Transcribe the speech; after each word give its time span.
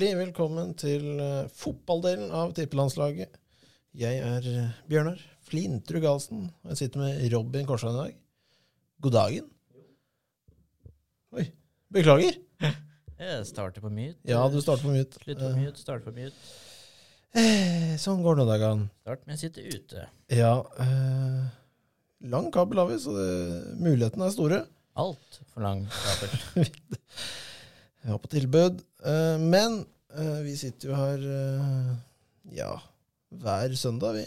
Hjertelig 0.00 0.16
velkommen 0.16 0.70
til 0.80 1.18
eh, 1.20 1.48
fotballdelen 1.52 2.30
av 2.32 2.54
tippelandslaget. 2.56 3.34
Jeg 4.00 4.20
er 4.24 4.46
eh, 4.48 4.70
Bjørnar 4.88 5.18
Flintrud 5.44 6.00
Galsen, 6.00 6.46
og 6.64 6.70
jeg 6.72 6.78
sitter 6.78 7.02
med 7.02 7.26
Robin 7.34 7.66
Korsand 7.68 7.98
i 7.98 8.06
dag. 8.06 8.14
God 9.04 9.14
dagen. 9.18 9.50
Oi, 11.36 11.44
beklager. 11.92 12.38
Jeg 13.20 13.42
starter 13.50 13.84
på 13.84 13.90
mute. 13.92 14.16
Ja, 14.24 14.40
du 14.48 14.56
starter 14.64 14.86
på 14.86 14.94
mute. 14.94 15.20
Slutter 15.20 15.44
på 15.44 15.66
mute, 15.66 15.82
starter 15.82 16.08
på 16.08 16.16
mute. 16.16 16.48
Eh, 17.36 17.92
sånn 18.00 18.24
går 18.24 18.40
nå 18.40 18.48
dagene. 18.48 18.88
Start 19.02 19.28
med 19.28 19.36
å 19.36 19.42
sitte 19.42 19.66
ute. 19.68 20.06
Ja, 20.32 20.54
eh, 20.80 21.44
lang 22.32 22.48
kabel 22.56 22.80
har 22.80 22.88
vi, 22.88 22.96
så 23.04 23.18
det, 23.18 23.28
mulighetene 23.76 24.30
er 24.30 24.34
store. 24.38 24.64
Altfor 25.04 25.68
lang 25.68 25.84
kabel. 25.92 26.64
Jeg 28.04 28.12
har 28.14 28.20
på 28.22 28.30
tilbud. 28.32 28.80
Eh, 29.04 29.38
men 29.42 29.80
eh, 30.16 30.38
vi 30.46 30.54
sitter 30.58 30.90
jo 30.92 30.96
her 30.98 31.24
eh, 31.36 31.90
ja, 32.56 32.70
hver 33.42 33.74
søndag, 33.78 34.16
vi. 34.20 34.26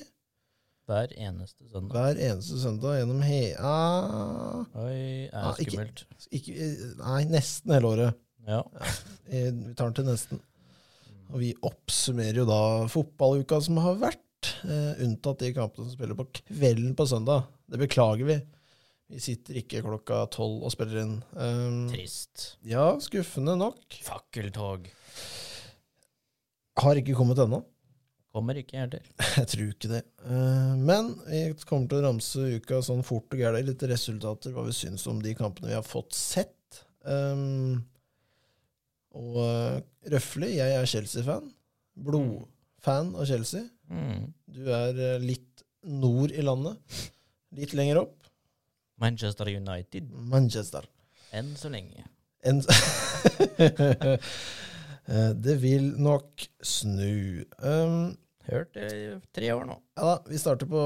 Hver 0.90 1.14
eneste 1.16 1.64
søndag. 1.72 1.94
Hver 1.96 2.20
eneste 2.30 2.60
søndag 2.60 2.98
gjennom 3.00 3.22
he... 3.24 3.42
Ah, 3.58 4.66
Oi, 4.84 5.30
er 5.30 5.38
Ah, 5.40 5.54
det 5.56 5.64
ikke- 5.66 5.78
skummelt. 5.78 6.04
ikke, 6.36 6.72
nei, 7.00 7.22
nesten 7.32 7.72
hele 7.78 7.88
året. 7.94 8.20
Ja. 8.44 8.60
Vi 9.30 9.74
tar 9.80 9.88
den 9.88 9.96
til 10.02 10.10
nesten. 10.10 10.42
Og 11.32 11.40
vi 11.40 11.54
oppsummerer 11.66 12.42
jo 12.42 12.46
da 12.50 12.60
fotballuka 12.92 13.62
som 13.64 13.80
har 13.82 13.96
vært, 14.02 14.50
eh, 14.68 15.00
unntatt 15.08 15.40
de 15.40 15.54
kampene 15.56 15.88
som 15.88 15.96
spiller 15.96 16.20
på 16.20 16.28
kvelden 16.44 16.92
på 17.00 17.08
søndag. 17.10 17.48
Det 17.72 17.80
beklager 17.82 18.28
vi. 18.28 18.38
Vi 19.14 19.22
sitter 19.22 19.60
ikke 19.62 19.84
klokka 19.86 20.24
tolv 20.34 20.64
og 20.66 20.72
spiller 20.74 21.04
inn. 21.04 21.18
Um, 21.38 21.84
Trist. 21.92 22.56
ja, 22.66 22.88
skuffende 23.04 23.54
nok. 23.60 23.84
Fakkeltog. 24.02 24.88
Har 26.82 26.98
ikke 26.98 27.14
kommet 27.18 27.38
ennå. 27.44 27.60
Kommer 28.34 28.58
ikke 28.58 28.80
heller. 28.82 29.04
Jeg 29.38 29.50
tror 29.52 29.68
ikke 29.70 29.92
det. 29.92 30.02
Uh, 30.26 30.74
Men 30.82 31.12
vi 31.28 31.44
kommer 31.70 31.92
til 31.92 32.00
å 32.00 32.08
ramse 32.08 32.48
uka 32.58 32.82
sånn 32.82 33.06
fort 33.06 33.36
og 33.36 33.44
gæli. 33.44 33.62
Litt 33.68 33.86
resultater, 33.92 34.56
hva 34.56 34.66
vi 34.66 34.74
syns 34.74 35.06
om 35.12 35.22
de 35.22 35.36
kampene 35.38 35.70
vi 35.70 35.78
har 35.78 35.86
fått 35.86 36.18
sett. 36.18 36.82
Um, 37.06 37.84
og 39.14 39.38
uh, 39.38 39.78
røftlig, 40.10 40.56
jeg 40.58 40.80
er 40.80 40.90
Chelsea-fan. 40.90 41.54
Blodfan 42.02 43.14
av 43.14 43.30
Chelsea. 43.30 43.68
Mm. 43.94 44.32
Du 44.50 44.64
er 44.74 44.98
eh, 44.98 45.22
litt 45.22 45.62
nord 45.86 46.34
i 46.34 46.42
landet. 46.42 46.80
Litt 47.54 47.76
lenger 47.78 48.02
opp. 48.08 48.23
Manchester 49.02 49.50
United. 49.50 50.12
Manchester. 50.12 50.86
Enn 51.34 51.56
så 51.58 51.72
lenge. 51.74 52.06
Enn 52.44 52.62
Eh, 55.04 55.32
det 55.36 55.58
vil 55.60 55.90
nok 56.00 56.46
snu. 56.64 57.44
Um, 57.60 58.14
Hørt 58.48 58.74
det 58.76 58.88
i 58.92 59.04
tre 59.36 59.50
år 59.56 59.66
nå. 59.68 59.76
Ja 59.96 60.10
da, 60.10 60.16
vi 60.28 60.40
starter 60.40 60.68
på 60.68 60.80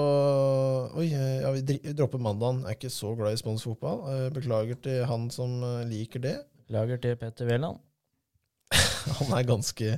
Oi, 0.98 1.08
eh, 1.10 1.40
ja, 1.42 1.52
vi, 1.54 1.94
dropper 1.98 2.22
mandagen. 2.22 2.64
Jeg 2.66 2.74
er 2.74 2.80
ikke 2.80 2.94
så 2.94 3.14
glad 3.18 3.34
i 3.34 3.42
sponsfotball. 3.42 4.04
Eh, 4.14 4.28
Beklager 4.34 4.78
til 4.82 5.06
han 5.10 5.30
som 5.34 5.60
liker 5.90 6.22
det. 6.24 6.36
Beklager 6.66 7.02
til 7.02 7.18
Petter 7.22 7.50
Wæland. 7.50 7.78
Han 9.18 9.32
er 9.38 9.46
ganske 9.48 9.94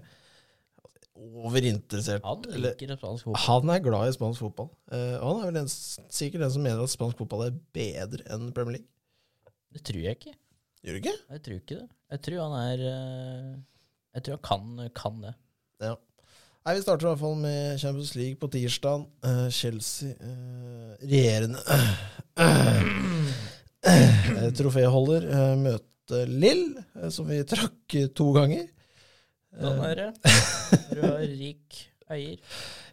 overinteressert. 1.19 2.23
Han 2.25 2.39
liker 2.63 2.95
spansk 2.97 3.21
fotball. 3.27 3.41
han 3.45 3.73
er 3.73 3.79
glad 3.85 4.03
i 4.09 4.15
spansk 4.15 4.39
fotball. 4.45 4.69
Uh, 4.91 5.15
og 5.19 5.25
han 5.29 5.41
er 5.41 5.45
vel 5.49 5.59
den, 5.61 5.71
sikkert 5.71 6.41
den 6.45 6.53
som 6.55 6.65
mener 6.65 6.81
at 6.83 6.93
spansk 6.93 7.15
fotball 7.21 7.41
er 7.47 7.53
bedre 7.75 8.21
enn 8.33 8.43
Premier 8.55 8.73
League. 8.79 8.89
Det 9.73 9.81
tror 9.85 10.01
jeg 10.01 10.13
ikke. 10.17 10.35
Gjør 10.83 10.93
du 10.95 10.99
ikke? 11.01 11.17
Jeg 11.29 11.39
tror 11.45 11.57
ikke 11.59 11.79
det. 11.79 11.87
Jeg 12.09 12.19
tror 12.25 12.39
han 12.45 12.55
er 12.59 12.77
eh, 12.89 13.49
Jeg 14.15 14.21
tror 14.25 14.37
han 14.37 14.45
kan, 14.47 14.61
kan 14.95 15.15
det. 15.25 15.33
Ja. 15.83 15.93
Nei, 16.65 16.73
Vi 16.75 16.83
starter 16.83 17.05
i 17.05 17.09
hvert 17.09 17.21
fall 17.21 17.37
med 17.39 17.59
Champions 17.81 18.13
League 18.15 18.37
på 18.39 18.47
tirsdag. 18.53 18.99
Uh, 19.25 19.49
Chelsea 19.53 20.09
uh, 20.23 20.91
regjerende 21.03 21.59
uh, 22.39 23.29
troféholder 24.59 25.21
møter 25.59 26.25
Lill, 26.29 26.65
som 27.13 27.27
vi 27.29 27.43
trakk 27.47 27.95
to 28.17 28.31
ganger. 28.33 28.65
Sånn 29.55 29.79
Eh, 29.81 29.89
er 29.89 29.99
det. 29.99 30.09
Du 30.93 31.01
har 31.03 31.19
rik 31.25 31.81
eier. 32.09 32.39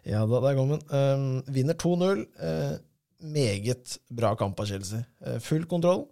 Ja 0.07 0.23
da, 0.29 0.41
der 0.45 0.57
kom 0.57 0.73
den. 0.75 0.83
Um, 0.89 1.25
vinner 1.53 1.77
2-0. 1.77 2.23
Uh, 2.41 2.77
meget 3.33 3.97
bra 4.13 4.33
kamp 4.39 4.59
av 4.61 4.69
Chelsea. 4.69 5.03
Uh, 5.25 5.37
full 5.43 5.65
kontroll. 5.69 6.05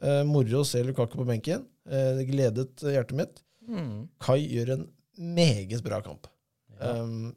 Uh, 0.00 0.22
moro 0.28 0.62
å 0.62 0.66
se 0.68 0.82
Lukaku 0.84 1.18
på 1.20 1.28
benken. 1.28 1.66
Eh, 1.90 2.12
det 2.18 2.26
gledet 2.28 2.82
hjertet 2.84 3.16
mitt. 3.18 3.40
Mm. 3.66 4.08
Kai 4.22 4.38
gjør 4.44 4.74
en 4.76 4.84
meget 5.36 5.82
bra 5.84 6.00
kamp. 6.04 6.28
Ja. 6.78 6.96
Um, 7.02 7.32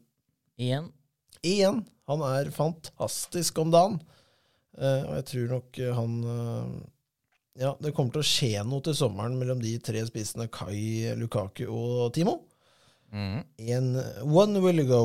Igjen. 0.61 0.91
igjen, 1.41 1.79
han 2.07 2.21
er 2.27 2.51
fantastisk 2.53 3.57
om 3.63 3.71
dagen. 3.73 3.95
Eh, 4.77 5.01
og 5.07 5.15
jeg 5.17 5.25
tror 5.31 5.47
nok 5.55 5.79
eh, 5.81 5.93
han 5.97 6.13
eh, 6.35 6.75
Ja, 7.59 7.75
det 7.81 7.91
kommer 7.93 8.15
til 8.15 8.23
å 8.23 8.25
skje 8.25 8.63
noe 8.65 8.81
til 8.85 8.95
sommeren 8.97 9.35
mellom 9.37 9.59
de 9.61 9.75
tre 9.83 10.01
spissene 10.07 10.47
Kai, 10.53 11.13
Lukaku 11.19 11.67
og 11.67 12.07
Timo. 12.15 12.39
Mm. 13.13 13.43
En 13.75 13.91
one 14.25 14.61
will 14.63 14.81
go. 14.89 15.03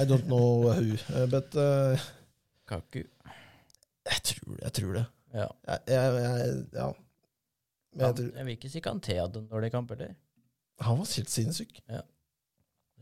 I 0.00 0.06
don't 0.08 0.24
know 0.28 0.70
who, 0.70 0.96
eh, 0.96 1.26
but 1.28 1.52
uh, 1.56 2.00
Kaku. 2.68 3.02
jeg, 3.02 4.22
tror, 4.24 4.56
jeg 4.62 4.72
tror 4.78 4.96
det. 4.96 5.04
Ja. 5.34 5.48
Jeg, 5.68 5.78
jeg, 5.88 6.22
jeg, 6.22 6.64
ja. 6.76 6.88
Men 7.92 8.06
jeg 8.06 8.16
tror, 8.16 8.30
jeg 8.36 8.46
vil 8.48 8.56
ikke 8.56 8.72
si 8.72 8.82
Kanté 8.84 9.18
hadde 9.20 9.42
en 9.42 9.48
dårlig 9.50 9.72
kamp 9.72 9.92
heller. 9.92 10.14
han 10.80 10.98
var 10.98 11.08
helt 11.16 11.30
sinnssyk. 11.30 11.82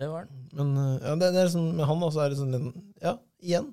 Det 0.00 0.08
var 0.08 0.26
han. 0.26 0.48
Men 0.56 0.76
eh, 0.76 1.02
ja, 1.04 1.14
det, 1.20 1.30
det 1.36 1.46
sånn, 1.52 1.70
med 1.76 1.86
han 1.86 2.02
også 2.06 2.24
er 2.24 2.32
det 2.32 2.40
sånn 2.40 2.72
Ja, 3.02 3.18
igjen 3.44 3.70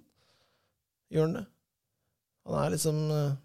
gjør 1.14 1.30
han 1.30 1.38
det. 1.40 1.46
Han 2.48 2.58
er 2.62 2.74
liksom 2.76 3.00
eh, 3.16 3.22
eh, 3.24 3.36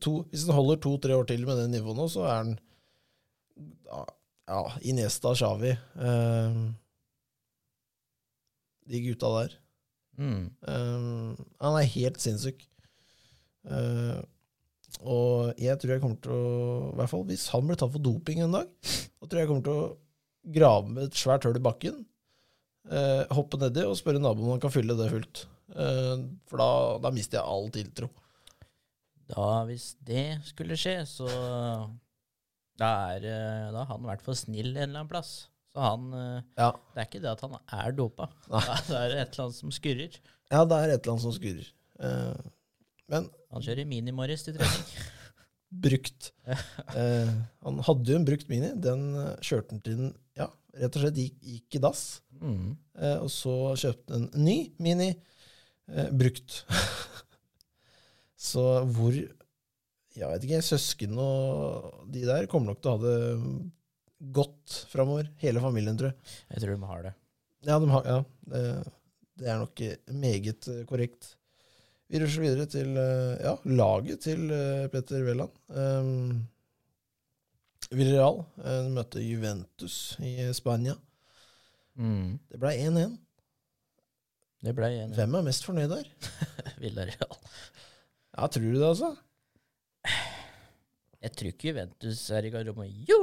to, 0.00 0.22
Hvis 0.30 0.46
han 0.46 0.54
holder 0.54 0.80
to-tre 0.82 1.16
år 1.16 1.28
til 1.28 1.46
med 1.46 1.58
det 1.60 1.68
nivået 1.72 1.98
nå, 1.98 2.08
så 2.12 2.26
er 2.28 2.34
han 2.36 2.52
ja, 3.88 4.02
ja 4.52 4.62
Iniesta, 4.86 5.34
Xavi 5.34 5.72
eh, 5.74 6.58
De 8.88 9.04
gutta 9.04 9.32
der. 9.34 9.56
Mm. 10.18 10.44
Eh, 10.62 11.46
han 11.60 11.78
er 11.78 11.94
helt 11.94 12.20
sinnssyk. 12.22 12.62
Eh, 13.68 14.18
og 15.04 15.58
jeg 15.60 15.76
tror 15.78 15.92
jeg 15.92 16.02
kommer 16.02 16.20
til 16.24 16.32
å 16.32 16.92
I 16.94 16.98
hvert 16.98 17.12
fall 17.12 17.26
hvis 17.28 17.48
han 17.52 17.66
blir 17.68 17.78
tatt 17.78 17.92
for 17.92 18.02
doping 18.02 18.40
en 18.42 18.56
dag, 18.56 18.70
da 18.72 19.26
tror 19.26 19.38
jeg 19.38 19.44
jeg 19.44 19.50
kommer 19.50 19.66
til 19.66 19.82
å 19.82 19.90
grave 20.54 20.94
med 20.94 21.08
et 21.08 21.18
svært 21.18 21.44
hull 21.44 21.58
i 21.58 21.62
bakken, 21.62 22.00
eh, 22.88 23.24
hoppe 23.36 23.60
nedi 23.60 23.84
og 23.84 23.98
spørre 23.98 24.22
naboen 24.22 24.46
om 24.46 24.54
han 24.56 24.62
kan 24.62 24.72
fylle 24.72 24.96
det 24.96 25.10
fullt. 25.12 25.44
Eh, 25.74 26.14
for 26.48 26.62
da, 26.62 26.70
da 27.04 27.12
mister 27.14 27.40
jeg 27.40 27.44
all 27.52 27.68
tiltro. 27.74 28.08
Da, 29.28 29.48
hvis 29.68 29.90
det 30.08 30.40
skulle 30.48 30.76
skje, 30.80 31.02
så 31.08 31.28
da 32.78 32.90
er, 33.14 33.26
eh, 33.26 33.68
da 33.74 33.82
er 33.82 33.90
han 33.90 34.04
i 34.04 34.10
hvert 34.12 34.24
fall 34.24 34.38
snill 34.38 34.70
en 34.70 34.76
eller 34.76 35.02
annen 35.02 35.10
plass. 35.10 35.32
Så 35.74 35.82
han 35.82 36.06
eh, 36.14 36.44
Ja, 36.60 36.70
Det 36.94 37.02
er 37.02 37.08
ikke 37.08 37.22
det 37.24 37.32
at 37.32 37.42
han 37.44 37.56
er 37.58 37.96
dopa. 37.96 38.30
Nei. 38.52 38.62
Det 38.88 38.98
er 39.00 39.16
et 39.16 39.34
eller 39.34 39.48
annet 39.48 39.58
som 39.58 39.74
skurrer. 39.74 40.18
ja 40.52 40.64
det 40.64 40.78
er 40.78 40.94
et 40.94 41.00
eller 41.02 41.14
annet 41.14 41.26
som 41.26 41.34
skurrer. 41.34 41.70
Uh, 41.98 42.50
men 43.10 43.24
Han 43.50 43.64
kjører 43.64 43.88
Mini-Morris 43.90 44.46
til 44.46 44.54
trening. 44.54 44.92
brukt. 45.84 46.30
uh, 46.46 47.34
han 47.66 47.82
hadde 47.88 48.14
jo 48.14 48.20
en 48.20 48.28
brukt 48.28 48.48
Mini. 48.52 48.70
Den 48.78 49.10
kjørte 49.42 49.74
han 49.74 49.82
til 49.82 49.98
den 49.98 50.12
ja, 50.38 50.46
rett 50.78 50.94
og 50.94 51.02
slett 51.02 51.18
gikk, 51.18 51.40
gikk 51.42 51.80
i 51.80 51.82
dass. 51.82 52.04
Mm. 52.38 52.76
Uh, 52.94 53.16
og 53.24 53.32
så 53.34 53.56
kjøpte 53.82 54.14
han 54.14 54.28
en 54.30 54.46
ny 54.46 54.58
Mini, 54.78 55.10
brukt. 56.14 56.62
Så 58.38 58.64
hvor 58.86 59.16
Jeg 60.18 60.28
vet 60.32 60.44
ikke, 60.46 60.62
søsken 60.64 61.18
og 61.22 62.06
de 62.10 62.24
der 62.26 62.46
kommer 62.50 62.72
nok 62.72 62.80
til 62.82 62.90
å 62.90 62.94
ha 62.96 63.02
det 63.04 64.30
godt 64.34 64.78
framover. 64.90 65.28
Hele 65.42 65.62
familien, 65.62 65.98
tror 65.98 66.10
jeg. 66.10 66.36
Jeg 66.54 66.62
tror 66.64 66.74
de 66.74 66.90
har 66.90 67.04
det. 67.06 67.12
Ja, 67.68 67.78
de 67.78 67.90
har, 67.92 68.06
ja 68.08 68.22
det, 68.50 68.62
det 69.38 69.50
er 69.50 69.60
nok 69.60 69.82
eh, 69.84 69.98
meget 70.14 70.68
eh, 70.72 70.84
korrekt. 70.88 71.34
Vi 72.08 72.20
rusher 72.22 72.42
videre 72.42 72.66
til 72.70 72.96
eh, 72.98 73.34
ja, 73.44 73.54
laget 73.68 74.24
til 74.24 74.48
eh, 74.54 74.86
Petter 74.92 75.22
Wæland. 75.26 75.52
Um, 75.68 76.46
Villarreal 77.88 78.42
uh, 78.60 78.88
møtte 78.92 79.22
Juventus 79.24 80.16
i 80.20 80.50
Spania. 80.56 80.92
Mm. 81.96 82.36
Det 82.50 82.60
ble 82.60 82.74
1-1. 82.84 83.14
Det 84.64 84.74
ble 84.76 84.90
1-1. 85.06 85.14
Hvem 85.16 85.38
er 85.38 85.46
mest 85.46 85.64
fornøyd 85.64 85.94
der? 85.94 86.10
Villarreal. 86.82 87.38
Ja, 88.38 88.46
tror 88.46 88.70
du 88.70 88.78
det, 88.78 88.86
altså? 88.86 89.08
Jeg 91.18 91.32
tror 91.34 91.50
ikke 91.50 91.68
Juventus 91.72 92.20
er 92.30 92.46
i 92.46 92.50
garderoben 92.54 92.86
og 92.86 93.10
jo! 93.10 93.20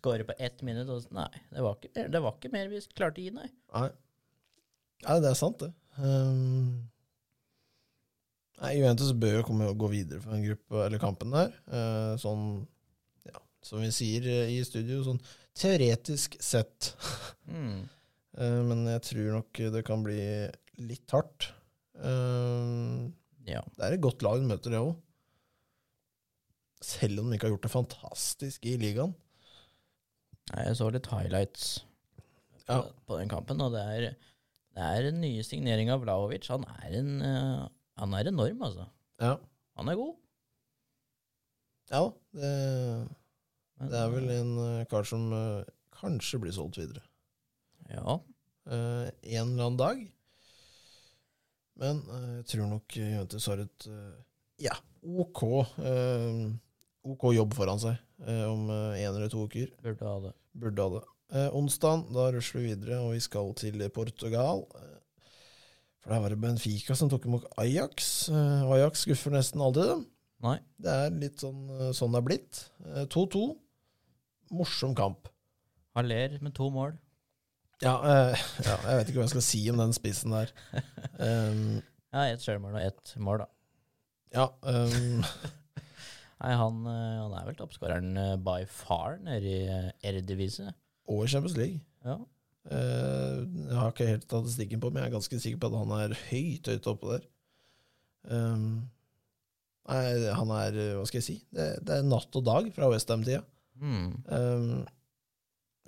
Skårer 0.00 0.26
på 0.26 0.34
ett 0.42 0.62
minutt. 0.66 0.88
Og, 0.90 1.04
så- 1.04 1.14
nei, 1.14 1.28
det 1.54 1.62
var, 1.62 1.76
ikke 1.78 2.06
det 2.10 2.22
var 2.24 2.34
ikke 2.34 2.50
mer 2.50 2.70
vi 2.72 2.80
klarte 2.98 3.22
å 3.22 3.26
gi, 3.28 3.30
nei. 3.36 3.46
Nei. 3.76 3.90
Nei, 5.06 5.18
det 5.22 5.30
er 5.30 5.36
sant, 5.38 5.62
det. 5.62 5.68
Um, 6.02 6.88
nei, 8.58 8.72
Juventus 8.80 9.12
bør 9.14 9.36
jo 9.38 9.44
komme 9.46 9.68
og 9.70 9.78
gå 9.78 9.92
videre 9.92 10.18
for 10.24 10.34
den 10.34 10.42
gruppe, 10.48 10.80
eller 10.88 11.02
kampen 11.02 11.30
der. 11.36 11.54
Uh, 11.70 12.16
sånn 12.18 12.48
ja, 13.30 13.38
som 13.62 13.84
vi 13.84 13.92
sier 13.94 14.26
eh, 14.26 14.50
i 14.56 14.58
studio, 14.66 15.04
sånn 15.06 15.22
teoretisk 15.58 16.34
sett. 16.42 16.90
Mm. 17.46 17.86
uh, 18.40 18.60
men 18.66 18.82
jeg 18.96 19.04
tror 19.12 19.30
nok 19.38 19.62
det 19.78 19.84
kan 19.86 20.02
bli 20.06 20.18
litt 20.82 21.14
hardt. 21.14 21.52
Eh, 21.98 23.06
Ja. 23.48 23.62
Det 23.76 23.84
er 23.86 23.96
et 23.96 24.02
godt 24.04 24.22
lag 24.26 24.40
de 24.42 24.48
møter, 24.50 24.74
det 24.74 24.80
òg. 24.82 24.94
Selv 26.84 27.22
om 27.22 27.28
de 27.30 27.34
ikke 27.38 27.48
har 27.48 27.54
gjort 27.56 27.66
det 27.66 27.72
fantastisk 27.74 28.66
i 28.68 28.76
ligaen. 28.78 29.14
Jeg 30.54 30.76
så 30.78 30.88
litt 30.94 31.08
highlights 31.12 31.64
på, 32.68 32.76
Ja. 32.76 32.82
på 33.08 33.18
den 33.18 33.28
kampen, 33.32 33.60
og 33.64 33.72
det 33.74 33.82
er, 33.82 34.14
det 34.76 34.84
er 34.84 35.08
en 35.08 35.20
ny 35.20 35.32
signering 35.44 35.90
av 35.92 36.04
Vlaovic. 36.04 36.46
Han 36.52 36.64
er, 36.78 36.94
en, 37.00 37.10
uh, 37.24 37.66
han 38.00 38.14
er 38.14 38.30
enorm, 38.30 38.62
altså. 38.68 38.86
Ja, 39.20 39.34
Han 39.78 39.88
er 39.88 39.94
god. 39.98 40.14
ja 41.90 42.00
det, 42.36 42.48
det 43.90 43.98
er 43.98 44.08
vel 44.12 44.30
en 44.34 44.50
uh, 44.58 44.84
kar 44.90 45.06
som 45.08 45.28
uh, 45.32 45.62
kanskje 45.98 46.40
blir 46.42 46.52
solgt 46.54 46.78
videre. 46.78 47.02
Ja. 47.88 48.18
en 48.68 49.48
eller 49.54 49.64
annen 49.64 49.78
dag. 49.80 50.00
Men 51.78 52.00
eh, 52.10 52.30
jeg 52.40 52.46
tror 52.54 52.70
nok 52.72 52.96
Juventus 52.98 53.46
har 53.50 53.62
et 53.62 53.86
eh, 53.90 54.16
ja, 54.66 54.74
OK, 55.06 55.42
eh, 55.78 56.40
OK 57.08 57.28
jobb 57.36 57.54
foran 57.54 57.78
seg 57.82 57.94
eh, 58.26 58.44
om 58.50 58.66
én 58.72 59.12
eller 59.12 59.30
to 59.30 59.44
uker. 59.46 59.70
Burde 59.84 60.08
ha 60.08 60.16
det. 60.26 60.34
Burde 60.58 60.82
ha 60.86 60.94
det. 60.98 61.04
Eh, 61.38 61.48
onsdag, 61.54 62.06
da 62.16 62.30
rusler 62.34 62.64
vi 62.64 62.72
videre, 62.72 62.98
og 63.04 63.12
vi 63.14 63.20
skal 63.22 63.52
til 63.60 63.84
Portugal. 63.94 64.64
Eh, 64.80 64.94
For 66.02 66.14
der 66.14 66.22
var 66.24 66.32
det 66.34 66.40
Benfica 66.42 66.96
som 66.98 67.10
tok 67.12 67.26
imot 67.28 67.46
Ajax. 67.60 68.28
Eh, 68.32 68.62
Ajax 68.74 69.04
skuffer 69.06 69.34
nesten 69.36 69.62
aldri 69.62 69.86
dem. 69.90 70.06
Nei. 70.42 70.56
Det 70.78 70.92
er 71.04 71.14
litt 71.18 71.42
sånn, 71.42 71.64
eh, 71.76 71.92
sånn 71.94 72.14
det 72.14 72.20
er 72.22 72.26
blitt. 72.30 72.60
Eh, 72.86 73.04
2-2. 73.12 73.44
Morsom 74.54 74.94
kamp. 74.96 75.28
Haller 75.98 76.38
med 76.40 76.54
to 76.56 76.70
mål. 76.72 76.94
Ja, 77.84 77.94
eh, 78.02 78.40
ja, 78.66 78.74
jeg 78.88 78.98
vet 79.00 79.10
ikke 79.12 79.20
hva 79.20 79.26
jeg 79.28 79.34
skal 79.36 79.46
si 79.46 79.60
om 79.72 79.78
den 79.82 79.94
spissen 79.96 80.34
der. 80.34 80.52
Um, 81.18 81.80
Ja, 82.14 82.24
ett 82.30 82.40
sjølmål 82.44 82.76
og 82.78 82.84
ett 82.86 83.10
mål, 83.20 83.42
da. 83.42 83.46
ja, 84.36 84.44
um, 84.62 85.22
Nei, 86.40 86.52
han, 86.54 86.76
eh, 86.86 87.16
han 87.18 87.32
er 87.34 87.48
vel 87.48 87.56
toppskåreren 87.58 88.12
eh, 88.22 88.36
by 88.46 88.60
far 88.70 89.16
nede 89.26 89.50
i 89.50 89.56
eh, 89.66 89.88
Eredivisie. 90.06 90.70
og 91.10 91.24
i 91.24 91.30
Champions 91.32 91.56
League. 91.58 91.80
Ja. 92.06 92.14
Eh, 92.70 93.40
jeg 93.42 93.74
har 93.80 93.90
ikke 93.90 94.06
helt 94.12 94.28
statistikken 94.28 94.80
på, 94.80 94.92
men 94.92 95.02
jeg 95.02 95.10
er 95.10 95.16
ganske 95.16 95.40
sikker 95.42 95.58
på 95.64 95.70
at 95.72 95.78
han 95.80 95.94
er 95.98 96.14
høyt, 96.28 96.70
høyt 96.70 96.86
oppe 96.92 97.16
der. 97.16 97.26
Um, 98.28 98.68
nei, 99.88 100.02
han 100.36 100.50
er 100.52 100.78
Hva 100.98 101.04
skal 101.08 101.18
jeg 101.22 101.26
si? 101.26 101.36
Det, 101.54 101.66
det 101.88 101.96
er 101.98 102.06
natt 102.06 102.38
og 102.38 102.44
dag 102.46 102.70
fra 102.76 102.90
Westham-tida. 102.92 103.42
Mm. 103.80 104.08
Um, 104.30 104.70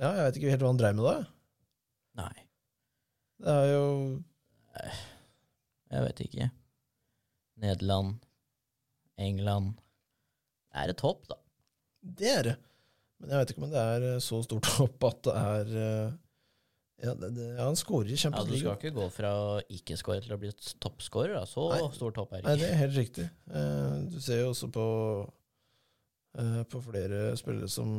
ja, 0.01 0.11
jeg 0.17 0.25
vet 0.27 0.41
ikke 0.41 0.53
helt 0.57 0.65
hva 0.67 0.73
han 0.75 0.81
dreiv 0.83 0.99
med 0.99 1.07
da. 1.13 1.17
Nei, 2.21 2.47
Det 3.41 3.57
er 3.57 3.73
jo 3.73 3.87
jeg 5.91 6.07
vet 6.07 6.25
ikke. 6.25 6.49
Nederland, 7.61 8.19
England 9.21 9.75
Det 10.71 10.83
er 10.85 10.93
et 10.93 11.03
hopp, 11.05 11.25
da. 11.29 11.37
Det 12.01 12.31
er 12.31 12.45
det. 12.47 12.57
Men 13.21 13.33
jeg 13.33 13.43
vet 13.43 13.53
ikke 13.53 13.63
om 13.65 13.73
det 13.73 13.81
er 13.95 14.07
eh, 14.15 14.21
så 14.25 14.41
stort 14.47 14.69
hopp 14.79 15.07
at 15.11 15.23
det 15.27 15.35
er 15.41 15.73
eh, 15.81 16.13
Ja, 17.01 17.15
det, 17.17 17.33
det, 17.37 17.49
ja 17.59 17.67
han 17.67 17.77
skårer 17.81 18.13
i 18.13 18.17
Ja, 18.17 18.31
Du 18.47 18.55
skal 18.55 18.79
ikke 18.79 18.95
gå 18.97 19.09
fra 19.13 19.35
å 19.41 19.51
ikke 19.73 19.99
skåre 20.01 20.23
til 20.25 20.37
å 20.37 20.41
bli 20.41 20.53
toppskårer. 20.85 21.43
Så 21.49 21.67
Nei. 21.73 21.83
stort 21.97 22.21
hopp 22.21 22.33
er 22.37 22.41
det 22.41 22.45
ikke. 22.45 22.55
Nei, 22.55 22.63
det 22.63 22.71
er 22.71 22.81
helt 22.85 22.99
riktig. 23.01 23.29
Uh, 23.51 24.09
du 24.13 24.19
ser 24.23 24.43
jo 24.45 24.51
også 24.55 24.71
på, 24.73 24.87
uh, 26.39 26.61
på 26.71 26.83
flere 26.87 27.31
spillere 27.41 27.71
som 27.73 27.95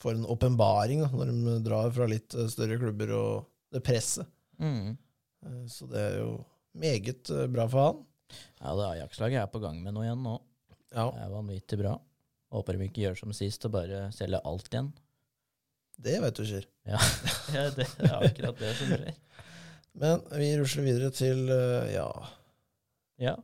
får 0.00 0.16
en 0.16 0.26
åpenbaring 0.32 1.02
når 1.12 1.30
de 1.32 1.56
drar 1.66 1.90
fra 1.94 2.06
litt 2.10 2.34
eh, 2.34 2.48
større 2.52 2.78
klubber 2.80 3.12
og 3.16 3.48
det 3.74 3.82
presset. 3.86 4.28
Mm. 4.60 4.94
Eh, 5.46 5.64
så 5.72 5.88
det 5.90 6.00
er 6.06 6.16
jo 6.22 6.30
meget 6.80 7.30
eh, 7.34 7.46
bra 7.52 7.66
for 7.70 7.84
han. 7.88 8.00
Ja, 8.60 8.74
det 8.78 8.88
Ajax-laget 8.94 9.42
er 9.42 9.50
på 9.52 9.60
gang 9.62 9.80
med 9.84 9.96
noe 9.96 10.06
igjen 10.06 10.22
nå. 10.24 10.36
Ja, 10.94 11.08
Det 11.14 11.22
er 11.26 11.32
vanvittig 11.34 11.78
bra. 11.82 11.96
Håper 12.50 12.74
de 12.78 12.88
ikke 12.88 13.04
gjør 13.04 13.18
som 13.20 13.32
sist 13.36 13.64
og 13.68 13.74
bare 13.76 14.08
selger 14.14 14.42
alt 14.48 14.66
igjen. 14.72 14.88
det 16.00 16.16
vet 16.24 16.38
du 16.40 16.44
skjer. 16.48 16.64
Ja, 16.90 16.98
det 17.76 17.84
er 18.00 18.14
akkurat 18.24 18.58
det 18.58 18.72
som 18.78 18.90
skjer. 18.90 19.14
Men 20.00 20.22
vi 20.38 20.48
rusler 20.58 20.86
videre 20.86 21.10
til 21.14 21.44
ja, 21.92 22.08
Ja. 23.20 23.36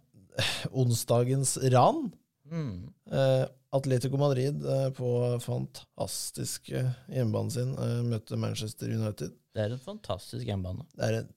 onsdagens 0.73 1.57
ran. 1.73 2.09
Mm. 2.51 2.93
Eh, 3.11 3.45
Atletico 3.77 4.17
Madrid 4.17 4.67
eh, 4.67 4.89
på 4.95 5.09
fantastiske 5.43 6.83
hjemmebanen 7.11 7.51
sin 7.53 7.75
eh, 7.75 8.01
møtte 8.07 8.39
Manchester 8.41 8.93
United. 8.93 9.35
Det 9.57 9.65
er 9.65 9.75
en 9.75 9.83
fantastisk 9.83 10.47
hjemmebane. 10.47 10.87
Det 10.95 11.09
er 11.09 11.19
en, 11.21 11.31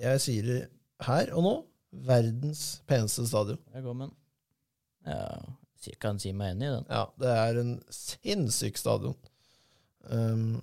jeg 0.00 0.22
sier 0.24 0.48
det 0.48 0.60
her 1.06 1.32
og 1.36 1.46
nå, 1.46 1.54
verdens 2.06 2.64
peneste 2.88 3.26
stadion. 3.28 3.60
Jeg 3.74 3.84
går 3.86 3.96
med 3.96 4.10
den. 4.10 4.16
Ja, 5.10 5.94
kan 6.00 6.20
si 6.20 6.32
meg 6.36 6.54
enig 6.54 6.68
i 6.68 6.74
den. 6.74 6.86
Ja, 6.92 7.06
det 7.20 7.32
er 7.32 7.60
en 7.62 7.72
sinnssyk 7.94 8.76
stadion. 8.78 9.16
Um, 10.10 10.60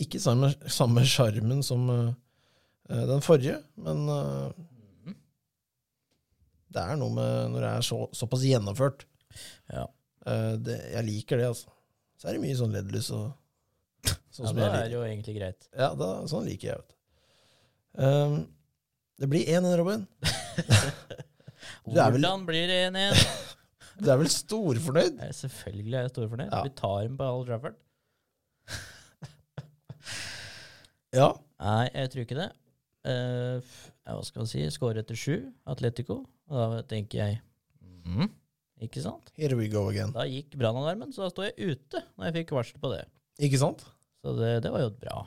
ikke 0.00 0.20
samme 0.22 1.04
sjarmen 1.08 1.62
som 1.64 1.84
uh, 1.92 2.12
den 2.88 3.22
forrige, 3.24 3.60
men 3.80 4.06
uh. 4.08 4.52
Det 6.72 6.82
er 6.82 6.98
noe 7.00 7.12
med 7.16 7.52
når 7.54 7.64
det 7.66 7.70
er 7.78 7.84
så, 7.86 7.98
såpass 8.16 8.44
gjennomført. 8.48 9.04
Ja. 9.72 9.84
Uh, 10.26 10.54
det, 10.62 10.78
jeg 10.94 11.06
liker 11.08 11.40
det, 11.40 11.46
altså. 11.52 11.72
Så 12.20 12.28
er 12.30 12.36
det 12.36 12.42
mye 12.44 12.56
sånn 12.58 12.74
LED-lys 12.76 13.08
og 13.16 13.30
sånn 14.32 14.46
ja, 14.46 14.50
som 14.50 14.58
det 14.58 14.64
jeg 14.64 14.72
er 14.72 14.76
liker. 14.80 14.96
jo 14.96 15.04
egentlig 15.08 15.36
greit. 15.38 15.68
Ja, 15.76 15.88
da, 15.98 16.10
sånn 16.30 16.46
liker 16.48 16.72
jeg, 16.72 16.82
vet 16.82 16.92
du. 16.92 16.98
Um, 18.02 18.36
det 19.20 19.28
blir 19.30 19.48
1-1, 19.58 19.76
Robin. 19.82 20.06
Er 21.92 22.10
vel- 22.10 22.22
Hvordan 22.22 22.44
blir 22.48 22.66
det 22.70 22.78
1-1? 22.90 23.22
Du 24.02 24.08
er 24.10 24.16
vel 24.18 24.30
storfornøyd? 24.32 25.18
Nei, 25.20 25.28
Selvfølgelig 25.36 25.94
er 25.98 26.06
jeg 26.06 26.12
storfornøyd. 26.14 26.48
Ja. 26.50 26.62
Vi 26.66 26.72
tar 26.78 27.02
dem 27.04 27.18
på 27.20 27.26
Old 27.28 27.46
Trafford. 27.50 27.76
Ja. 31.12 31.28
Nei, 31.60 31.84
jeg 31.92 32.10
tror 32.14 32.24
ikke 32.24 32.38
det. 32.40 32.48
F- 33.62 33.91
ja, 34.06 34.14
hva 34.16 34.22
skal 34.26 34.42
man 34.42 34.50
si? 34.50 34.62
Skåre 34.74 35.02
etter 35.04 35.18
sju, 35.18 35.36
Atletico. 35.70 36.22
Og 36.50 36.76
da 36.76 36.82
tenker 36.90 37.22
jeg 37.22 37.40
mm. 38.04 38.30
Ikke 38.82 39.02
sant? 39.04 39.30
Here 39.38 39.54
we 39.54 39.68
go 39.70 39.84
again. 39.92 40.10
Da 40.14 40.24
gikk 40.26 40.56
brannalarmen, 40.58 41.12
så 41.14 41.26
da 41.26 41.30
står 41.30 41.50
jeg 41.50 41.76
ute 41.76 42.00
når 42.16 42.28
jeg 42.28 42.36
fikk 42.40 42.56
varsel 42.56 42.82
på 42.82 42.90
det. 42.90 43.04
Ikke 43.46 43.60
sant? 43.60 43.84
Så 44.22 44.34
det, 44.38 44.56
det 44.64 44.72
var 44.74 44.82
jo 44.84 44.90
bra. 44.98 45.22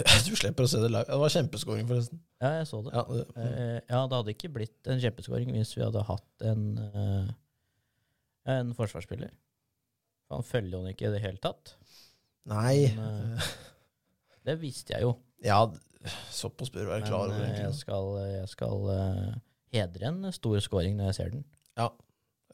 Du 0.26 0.32
slipper 0.38 0.64
å 0.64 0.70
se 0.70 0.80
det 0.80 0.88
live. 0.92 1.08
Det 1.10 1.18
var 1.20 1.32
kjempeskåring, 1.34 1.88
forresten. 1.90 2.20
Ja, 2.40 2.52
jeg 2.60 2.68
så 2.70 2.80
det. 2.86 2.94
Ja, 2.94 3.02
det, 3.10 3.24
Eh, 3.40 3.76
ja, 3.90 4.00
det 4.06 4.16
hadde 4.16 4.32
ikke 4.32 4.52
blitt 4.54 4.90
en 4.90 5.02
kjempeskåring 5.02 5.50
hvis 5.56 5.74
vi 5.76 5.84
hadde 5.84 6.04
hatt 6.06 6.46
en, 6.46 6.64
eh, 6.86 7.32
en 8.54 8.72
forsvarsspiller. 8.78 9.34
For 10.28 10.40
Han 10.40 10.46
følger 10.46 10.78
jo 10.78 10.94
ikke 10.94 11.10
i 11.10 11.12
det 11.16 11.22
hele 11.26 11.42
tatt. 11.42 11.74
nei 12.48 12.94
Men, 12.96 13.34
eh, 13.34 13.50
Det 14.46 14.56
visste 14.62 14.94
jeg 14.94 15.04
jo. 15.04 15.16
Ja, 15.44 15.66
såpass 16.32 16.70
bør 16.72 16.86
du 16.86 16.92
være 16.94 17.06
klar 17.06 17.26
over, 17.28 17.42
eh, 17.44 17.58
jeg 17.64 17.74
skal, 17.74 18.12
jeg 18.32 18.48
skal 18.48 18.86
uh, 18.88 19.34
hedre 19.74 20.12
en 20.12 20.32
stor 20.32 20.60
scoring 20.64 20.96
når 20.96 21.10
jeg 21.10 21.18
ser 21.20 21.34
den. 21.34 21.44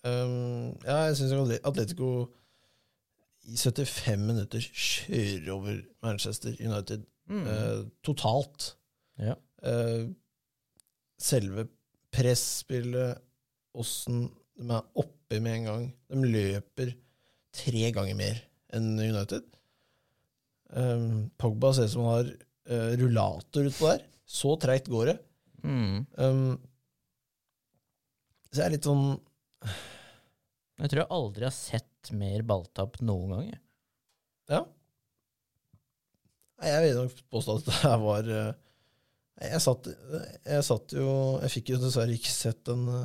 Um, 0.07 0.77
ja, 0.85 0.97
jeg 1.09 1.17
syns 1.19 1.33
Atletico 1.67 2.09
i 3.47 3.57
75 3.59 4.21
minutter 4.23 4.63
kjører 4.63 5.49
over 5.55 5.81
Manchester 6.03 6.55
United 6.61 7.07
Mm. 7.27 7.47
uh, 7.47 7.87
totalt. 8.07 8.77
Ja. 9.19 9.35
Uh, 9.63 10.13
selve 11.19 11.67
presspillet, 12.15 13.19
åssen 13.77 14.29
de 14.57 14.69
er 14.71 14.85
oppe 14.97 15.41
med 15.43 15.59
en 15.59 15.69
gang. 15.69 15.87
De 16.13 16.23
løper 16.23 16.95
tre 17.57 17.91
ganger 17.97 18.17
mer 18.19 18.39
enn 18.77 18.95
United. 19.01 19.45
Um, 20.71 21.31
Pogba 21.39 21.73
ser 21.75 21.89
ut 21.89 21.95
som 21.95 22.07
han 22.07 22.17
har 22.17 22.31
eh, 22.69 22.95
rullator 23.01 23.69
utpå 23.71 23.91
der. 23.93 24.07
Så 24.27 24.57
treigt 24.63 24.91
går 24.91 25.13
det. 25.13 25.17
Mm. 25.67 26.07
Um, 26.19 26.57
så 28.51 28.61
jeg 28.61 28.67
er 28.69 28.75
litt 28.77 28.87
sånn 28.87 29.17
Jeg 30.79 30.91
tror 30.93 31.01
jeg 31.01 31.11
aldri 31.17 31.47
har 31.49 31.55
sett 31.55 32.11
mer 32.15 32.45
balltap 32.47 33.01
noen 33.03 33.33
gang. 33.35 33.49
Ja. 34.53 34.63
Nei, 36.61 36.71
Jeg 36.71 36.85
vil 36.85 37.01
nok 37.01 37.23
påstå 37.35 37.59
at 37.59 37.67
det 37.67 37.79
her 37.83 37.99
var 38.05 38.31
eh, 38.31 38.53
jeg 39.37 39.61
satt, 39.61 39.89
jeg 40.49 40.65
satt 40.65 40.95
jo 40.97 41.09
Jeg 41.43 41.53
fikk 41.53 41.75
jo 41.75 41.81
dessverre 41.83 42.15
ikke 42.17 42.31
sett 42.33 42.63
den 42.65 42.87
uh, 42.89 43.03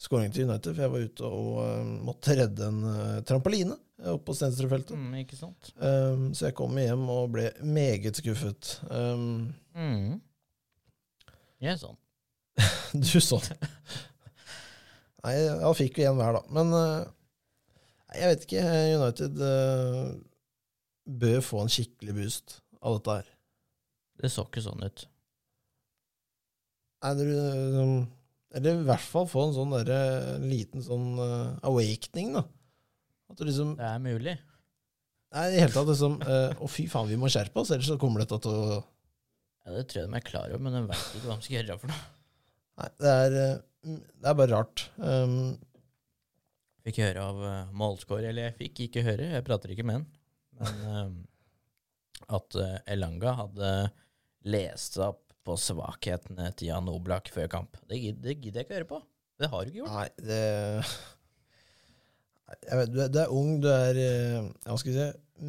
skåringen 0.00 0.34
til 0.34 0.46
United, 0.48 0.74
for 0.74 0.84
jeg 0.84 0.92
var 0.92 1.04
ute 1.08 1.30
og 1.30 1.50
eh, 1.64 1.92
måtte 2.06 2.36
redde 2.36 2.68
en 2.68 2.80
eh, 2.92 3.20
trampoline 3.28 3.76
eh, 3.76 3.82
oppe 4.02 4.26
på 4.28 4.34
Stenstrudfeltet. 4.36 4.96
Mm, 4.98 5.14
ikke 5.22 5.38
sant? 5.38 5.70
Um, 5.80 6.28
så 6.36 6.48
jeg 6.50 6.56
kom 6.58 6.76
hjem 6.80 7.06
og 7.12 7.30
ble 7.36 7.50
meget 7.64 8.18
skuffet. 8.22 8.76
Um, 8.90 9.54
Mm. 9.76 10.20
Jeg 11.60 11.74
er 11.74 11.80
sånn. 11.80 11.96
du 12.96 13.20
sånn. 13.20 13.44
Nei, 15.24 15.34
da 15.60 15.72
fikk 15.76 15.98
vi 16.00 16.06
én 16.08 16.16
hver, 16.16 16.36
da. 16.38 16.42
Men 16.54 16.72
uh, 16.72 17.04
Jeg 18.16 18.30
vet 18.30 18.44
ikke. 18.46 18.62
eh, 18.62 18.94
United 18.96 19.40
uh, 19.42 20.14
bør 21.04 21.40
få 21.44 21.60
en 21.64 21.72
skikkelig 21.72 22.14
boost 22.16 22.58
av 22.80 22.96
dette 22.98 23.16
her. 23.18 23.28
Det 24.22 24.30
så 24.32 24.46
ikke 24.46 24.64
sånn 24.64 24.84
ut. 24.86 25.04
Nei, 27.04 27.12
eh, 27.26 27.96
eller 28.56 28.78
i 28.80 28.86
hvert 28.88 29.04
fall 29.12 29.28
få 29.28 29.48
en 29.48 29.56
sånn 29.58 29.74
derre 29.76 30.38
liten 30.40 30.84
sånn 30.84 31.18
uh, 31.20 31.56
awakening, 31.68 32.32
da. 32.38 32.46
At 33.30 33.40
det 33.40 33.48
liksom 33.48 33.74
Det 33.78 33.86
er 33.88 34.02
mulig. 34.02 34.36
Nei, 35.34 35.46
i 35.46 35.54
det 35.54 35.62
hele 35.64 35.74
tatt 35.74 35.88
liksom 35.90 36.20
eh, 36.22 36.52
Å, 36.62 36.68
fy 36.70 36.86
faen, 36.90 37.08
vi 37.10 37.18
må 37.20 37.30
skjerpe 37.32 37.62
oss, 37.62 37.72
ellers 37.74 37.88
så 37.90 37.98
kommer 38.00 38.22
dette 38.22 38.38
til 38.44 38.54
å 38.54 38.76
Ja, 38.78 39.72
Det 39.74 39.86
tror 39.90 40.02
jeg 40.04 40.10
de 40.10 40.20
er 40.20 40.26
klar 40.28 40.52
over, 40.52 40.62
men 40.62 40.76
de 40.78 40.84
vet 40.86 41.06
ikke 41.18 41.30
hva 41.30 41.38
de 41.38 41.46
skal 41.48 41.58
gjøre 41.58 41.78
for 41.82 41.92
noe. 41.92 42.04
Nei, 42.76 42.90
det 43.02 43.14
er, 43.24 43.38
eh, 43.42 43.96
det 44.22 44.30
er 44.30 44.38
bare 44.38 44.52
rart. 44.52 44.84
Um, 45.00 45.56
Fikk 46.86 47.00
høre 47.02 47.22
av 47.24 47.40
uh, 47.42 48.18
eller 48.20 48.44
jeg 48.44 48.54
fikk 48.60 48.80
ikke 48.84 49.02
høre, 49.02 49.32
jeg 49.34 49.44
prater 49.46 49.72
ikke 49.74 49.86
med 49.88 49.96
han, 49.98 50.04
men 50.60 50.76
eh, 50.86 51.16
at 52.36 52.56
eh, 52.62 52.76
Elanga 52.94 53.32
hadde 53.40 53.70
lest 54.46 54.94
seg 54.94 55.08
opp 55.10 55.34
på 55.46 55.56
svakhetene 55.58 56.52
til 56.54 56.70
Jan 56.70 56.90
Oblak 56.90 57.28
før 57.34 57.50
kamp. 57.50 57.78
Det 57.90 57.98
gidder, 57.98 58.22
det 58.22 58.36
gidder 58.38 58.62
jeg 58.62 58.68
ikke 58.68 58.78
høre 58.78 58.88
på. 58.92 59.00
Det 59.36 59.50
har 59.50 59.66
du 59.66 59.72
ikke 59.72 59.80
gjort. 59.82 59.96
Nei, 59.96 60.08
det 60.30 60.40
vet, 62.46 62.92
du, 62.94 63.00
er, 63.04 63.10
du 63.12 63.18
er 63.24 63.32
ung, 63.34 63.56
du 63.62 63.68
er 63.72 63.98
eh, 64.00 64.48
hva 64.66 64.76
skal 64.80 64.92
vi 64.92 64.96
si, 64.98 65.06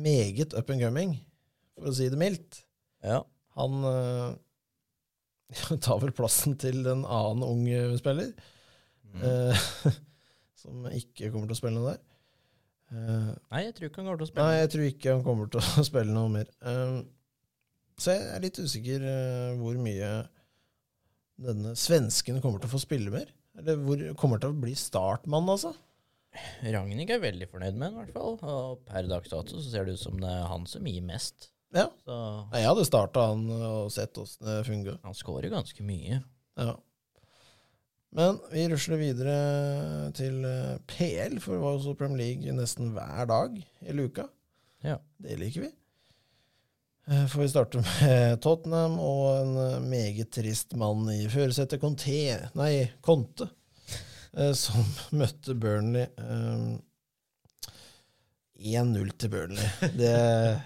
meget 0.07 0.55
up 0.57 0.69
and 0.73 0.81
coming, 0.83 1.15
for 1.77 1.91
å 1.91 1.95
si 1.95 2.07
det 2.11 2.19
mildt. 2.19 2.63
Ja. 3.05 3.21
Han 3.59 3.79
eh, 3.91 5.77
tar 5.85 6.01
vel 6.03 6.11
plassen 6.17 6.57
til 6.59 6.81
en 6.89 7.05
annen 7.05 7.45
ung 7.47 7.65
spiller, 8.01 8.33
Mm. 9.07 9.21
eh, 9.23 9.67
som 10.59 10.83
ikke 10.91 11.29
kommer 11.31 11.47
til 11.47 11.55
å 11.55 11.57
spille 11.61 11.77
noe 11.79 11.93
der. 11.93 12.01
Uh, 12.91 13.29
Nei, 13.53 13.61
jeg 13.63 13.73
tror 13.77 13.87
ikke 13.87 14.01
han 14.01 14.07
kommer 14.09 14.19
til 14.19 14.25
å 14.25 14.29
spille. 14.29 14.47
nei, 14.47 14.57
jeg 14.59 14.69
tror 14.73 14.83
ikke 14.89 15.13
han 15.15 15.23
kommer 15.23 15.47
til 15.53 15.61
å 15.63 15.83
spille 15.89 16.13
noe 16.15 16.31
mer. 16.33 16.49
Eh, 16.59 16.97
så 18.03 18.13
jeg 18.17 18.25
er 18.35 18.43
litt 18.43 18.59
usikker 18.59 19.05
uh, 19.07 19.55
hvor 19.61 19.79
mye 19.81 20.09
denne 21.47 21.71
svensken 21.79 22.41
kommer 22.43 22.59
til 22.61 22.69
å 22.69 22.73
få 22.75 22.81
spille 22.83 23.13
mer. 23.15 23.31
Eller 23.57 23.79
hvor 23.81 24.03
kommer 24.19 24.43
til 24.43 24.51
å 24.53 24.59
bli 24.59 24.75
startmann, 24.77 25.47
altså. 25.55 25.71
Ragnhild 26.63 27.11
er 27.13 27.21
veldig 27.23 27.47
fornøyd 27.51 27.75
med 27.77 27.87
den, 27.91 27.93
i 27.95 28.01
hvert 28.01 28.15
fall. 28.15 28.35
Og 28.41 28.81
per 28.87 29.07
dags 29.09 29.29
dato 29.31 29.59
så 29.61 29.69
ser 29.71 29.85
det 29.87 29.97
ut 29.97 30.03
som 30.03 30.17
det 30.21 30.29
er 30.31 30.47
han 30.51 30.65
som 30.69 30.85
gir 30.89 31.05
mest. 31.05 31.49
Ja. 31.75 31.89
Så 32.07 32.17
Jeg 32.55 32.67
hadde 32.69 32.85
starta 32.87 33.25
han 33.33 33.47
og 33.51 33.89
sett 33.93 34.17
åssen 34.21 34.47
det 34.47 34.59
fungerer. 34.67 34.99
han 35.03 35.17
scorer 35.17 35.51
ganske 35.51 35.83
mye. 35.83 36.21
Ja. 36.57 36.75
Men 38.17 38.37
vi 38.53 38.63
rusler 38.71 38.97
videre 39.01 39.33
til 40.15 40.39
eh, 40.47 40.77
PL, 40.87 41.35
for 41.43 41.57
det 41.57 41.63
var 41.65 41.75
jo 41.75 41.81
så 41.83 41.95
Premier 41.99 42.21
League 42.23 42.55
nesten 42.55 42.93
hver 42.95 43.27
dag 43.29 43.57
hele 43.83 44.07
uka. 44.07 44.29
Ja. 44.85 44.95
Det 45.21 45.35
liker 45.41 45.65
vi. 45.67 45.73
Eh, 47.11 47.25
Får 47.27 47.41
vi 47.43 47.49
starte 47.51 47.81
med 47.83 48.39
Tottenham 48.43 48.95
og 49.03 49.27
en 49.41 49.53
eh, 49.65 49.77
meget 49.91 50.31
trist 50.39 50.73
mann 50.79 51.03
i 51.13 51.25
førersetet, 51.31 51.81
Conte, 51.83 52.15
nei, 52.57 52.71
Conte, 53.05 53.49
som 54.57 54.83
møtte 55.19 55.55
Burnley. 55.57 56.07
eh, 56.17 56.77
1-0 58.57 59.11
til 59.21 59.29
Burnley. 59.33 59.69
Det, 59.97 60.13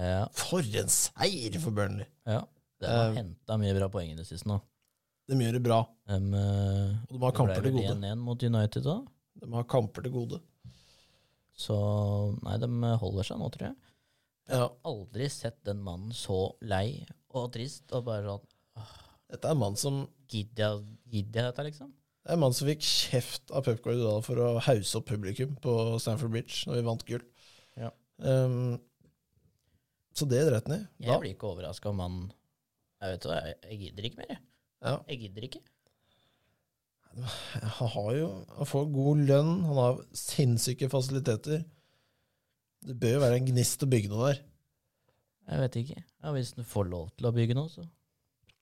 Ja. 0.00 0.24
for 0.32 0.64
en 0.64 0.88
seier 0.88 1.58
for 1.60 1.74
Burnley! 1.76 2.06
ja. 2.26 2.42
De 2.80 2.88
har 2.88 3.10
Eh, 3.10 3.16
henta 3.18 3.58
mye 3.60 3.74
bra 3.76 3.90
poeng 3.92 4.08
i 4.14 4.16
det 4.16 4.24
siste 4.24 4.48
nå. 4.48 4.54
De 5.28 5.36
gjør 5.36 5.58
det 5.58 5.62
bra. 5.66 5.80
Eh, 6.08 6.14
Og 6.16 7.12
de 7.12 7.18
har 7.20 7.34
kamper 7.36 7.60
til 7.66 7.74
gode. 7.74 7.90
1-1 7.98 8.22
mot 8.24 8.42
United 8.42 8.86
da. 8.86 8.94
De 9.42 9.50
har 9.52 9.66
kamper 9.68 10.06
til 10.06 10.14
gode. 10.14 10.38
Så 11.60 11.76
nei, 12.42 12.54
de 12.62 12.70
holder 13.02 13.28
seg 13.28 13.36
nå, 13.42 13.50
tror 13.52 13.66
jeg. 13.68 13.76
Ja, 14.48 14.64
Aldri 14.88 15.28
sett 15.30 15.58
den 15.68 15.82
mannen 15.84 16.14
så 16.16 16.38
lei 16.64 17.04
og 17.36 17.50
trist 17.52 17.92
og 17.92 18.06
bare 18.08 18.24
sånn 18.32 18.46
dette 19.30 19.46
er 19.46 19.52
en 19.54 19.60
mann 19.60 19.76
som 19.78 20.00
jeg 20.32 20.48
gidder 20.56 20.80
jeg 21.12 21.44
dette, 21.52 21.62
liksom? 21.68 21.92
En 22.30 22.38
mann 22.42 22.54
som 22.54 22.68
fikk 22.68 22.82
kjeft 22.86 23.50
av 23.50 23.64
Pep 23.66 23.80
Guardiola 23.82 24.20
for 24.22 24.38
å 24.38 24.50
hause 24.62 24.98
opp 25.00 25.08
publikum 25.10 25.56
på 25.64 25.72
Stamford 26.02 26.30
Bridge 26.34 26.62
når 26.68 26.78
vi 26.78 26.84
vant 26.86 27.04
gull. 27.08 27.24
Ja. 27.80 27.90
Um, 28.22 28.76
så 30.14 30.28
det 30.30 30.44
dreit 30.46 30.68
han 30.70 30.76
i. 30.76 30.84
Jeg 31.06 31.22
blir 31.22 31.34
ikke 31.34 31.48
overraska 31.50 31.90
om 31.90 32.00
han 32.04 32.16
Jeg 33.00 33.14
vet 33.14 33.26
hva, 33.26 33.36
jeg, 33.48 33.56
jeg 33.70 33.78
gidder 33.86 34.06
ikke 34.10 34.20
mer, 34.20 34.30
jeg. 34.34 34.40
ja, 34.84 34.94
Jeg 35.08 35.20
gidder 35.24 35.46
ikke. 35.48 35.62
han 37.78 37.88
har 37.94 38.10
jo 38.18 38.26
Han 38.58 38.68
får 38.70 38.90
god 38.94 39.22
lønn, 39.30 39.52
han 39.66 39.80
har 39.80 40.02
sinnssyke 40.16 40.88
fasiliteter. 40.92 41.64
Det 42.86 42.96
bør 43.00 43.16
jo 43.16 43.22
være 43.24 43.40
en 43.40 43.48
gnist 43.50 43.82
å 43.84 43.88
bygge 43.90 44.10
noe 44.12 44.28
der. 44.30 44.42
Jeg 45.50 45.62
vet 45.64 45.78
ikke. 45.82 46.02
Ja, 46.22 46.30
Hvis 46.36 46.52
han 46.56 46.68
får 46.68 46.86
lov 46.92 47.08
til 47.16 47.26
å 47.28 47.32
bygge 47.34 47.56
noe, 47.58 47.68
så 47.72 47.82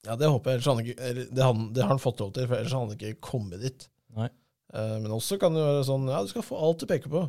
Ja, 0.07 0.15
Det 0.17 0.29
håper 0.31 0.51
jeg, 0.53 0.59
ellers 0.61 0.69
han 0.71 0.83
ikke, 0.85 1.27
det, 1.35 1.43
han, 1.43 1.65
det 1.75 1.83
har 1.83 1.91
han 1.91 1.99
fått 2.03 2.21
lov 2.23 2.31
til, 2.37 2.47
for 2.47 2.57
ellers 2.61 2.73
hadde 2.77 2.87
han 2.93 2.97
ikke 2.99 3.21
kommet 3.25 3.61
dit. 3.65 3.89
Nei. 4.17 4.29
Eh, 4.73 4.95
men 5.03 5.11
også 5.17 5.39
kan 5.41 5.55
det 5.57 5.63
være 5.65 5.85
sånn 5.89 6.07
Ja, 6.11 6.21
du 6.23 6.29
skal 6.31 6.45
få 6.47 6.59
alt 6.61 6.81
du 6.83 6.87
peker 6.91 7.11
på. 7.13 7.25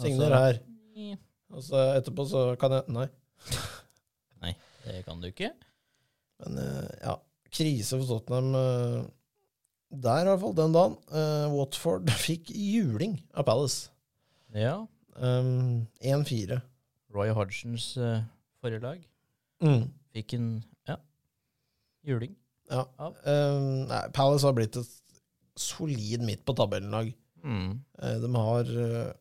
Signer 0.00 0.30
Altså- 0.32 0.42
her. 0.42 1.16
Og 1.56 1.62
så 1.62 1.82
etterpå 1.98 2.24
så 2.26 2.40
kan 2.58 2.72
jeg 2.74 2.88
Nei. 2.90 3.06
nei, 4.42 4.54
Det 4.84 5.04
kan 5.06 5.20
du 5.22 5.28
ikke. 5.28 5.52
Men 6.42 6.58
eh, 6.62 6.88
ja, 7.04 7.16
krise 7.52 7.98
for 8.00 8.06
Tottenham 8.10 8.54
eh, 8.58 9.04
der, 9.96 10.24
i 10.24 10.30
hvert 10.32 10.40
fall, 10.42 10.54
den 10.58 10.74
dagen. 10.74 10.96
Watford 11.54 12.10
fikk 12.26 12.50
juling 12.50 13.18
av 13.38 13.46
Palace. 13.48 13.90
Ja. 14.56 14.78
Um, 15.16 15.86
1-4. 16.04 16.58
Roy 17.14 17.30
Hodgsons 17.32 17.92
uh, 18.00 18.18
forrige 18.60 18.82
lag 18.82 19.04
Mm. 19.64 19.86
fikk 20.12 20.34
en 20.36 20.48
juling. 22.06 22.34
Ja. 22.70 22.84
Ja. 22.98 23.10
Um, 23.26 23.86
nei, 23.90 24.02
Palace 24.16 24.46
har 24.46 24.56
blitt 24.56 24.78
et 24.80 24.94
solid 25.56 26.24
midt 26.26 26.44
på 26.46 26.54
tabellen-lag. 26.58 27.12
Mm. 27.46 27.78
Eh, 28.02 28.16
de 28.22 28.30
har 28.34 28.70
eh, 28.82 29.12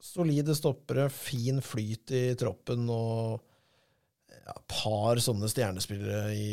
solide 0.00 0.54
stoppere, 0.56 1.08
fin 1.12 1.60
flyt 1.64 2.12
i 2.14 2.22
troppen 2.38 2.84
og 2.92 3.40
ja, 4.30 4.54
par 4.70 5.20
sånne 5.22 5.48
stjernespillere 5.50 6.34
i, 6.36 6.50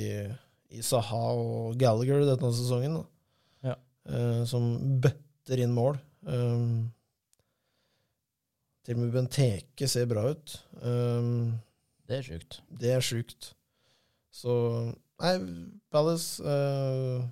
i 0.74 0.84
Saha 0.86 1.24
og 1.38 1.77
Gallagher 1.79 2.25
denne 2.27 2.51
sesongen. 2.56 3.00
Da. 3.00 3.72
Ja. 3.72 3.75
Uh, 4.08 4.44
som 4.48 4.72
bøtter 5.03 5.63
inn 5.63 5.75
mål. 5.75 6.00
Um, 6.27 6.88
til 8.88 8.96
og 8.96 9.03
med 9.03 9.13
Benteke 9.15 9.88
ser 9.91 10.08
bra 10.10 10.29
ut. 10.32 10.58
Um, 10.79 11.58
Det 12.08 12.22
er 12.22 12.24
sjukt. 12.24 12.62
det 12.72 12.94
er 12.96 13.03
sjukt. 13.03 13.51
Så 14.32 14.53
Nei, 15.18 15.34
Palace 15.94 16.44
uh, 16.46 17.24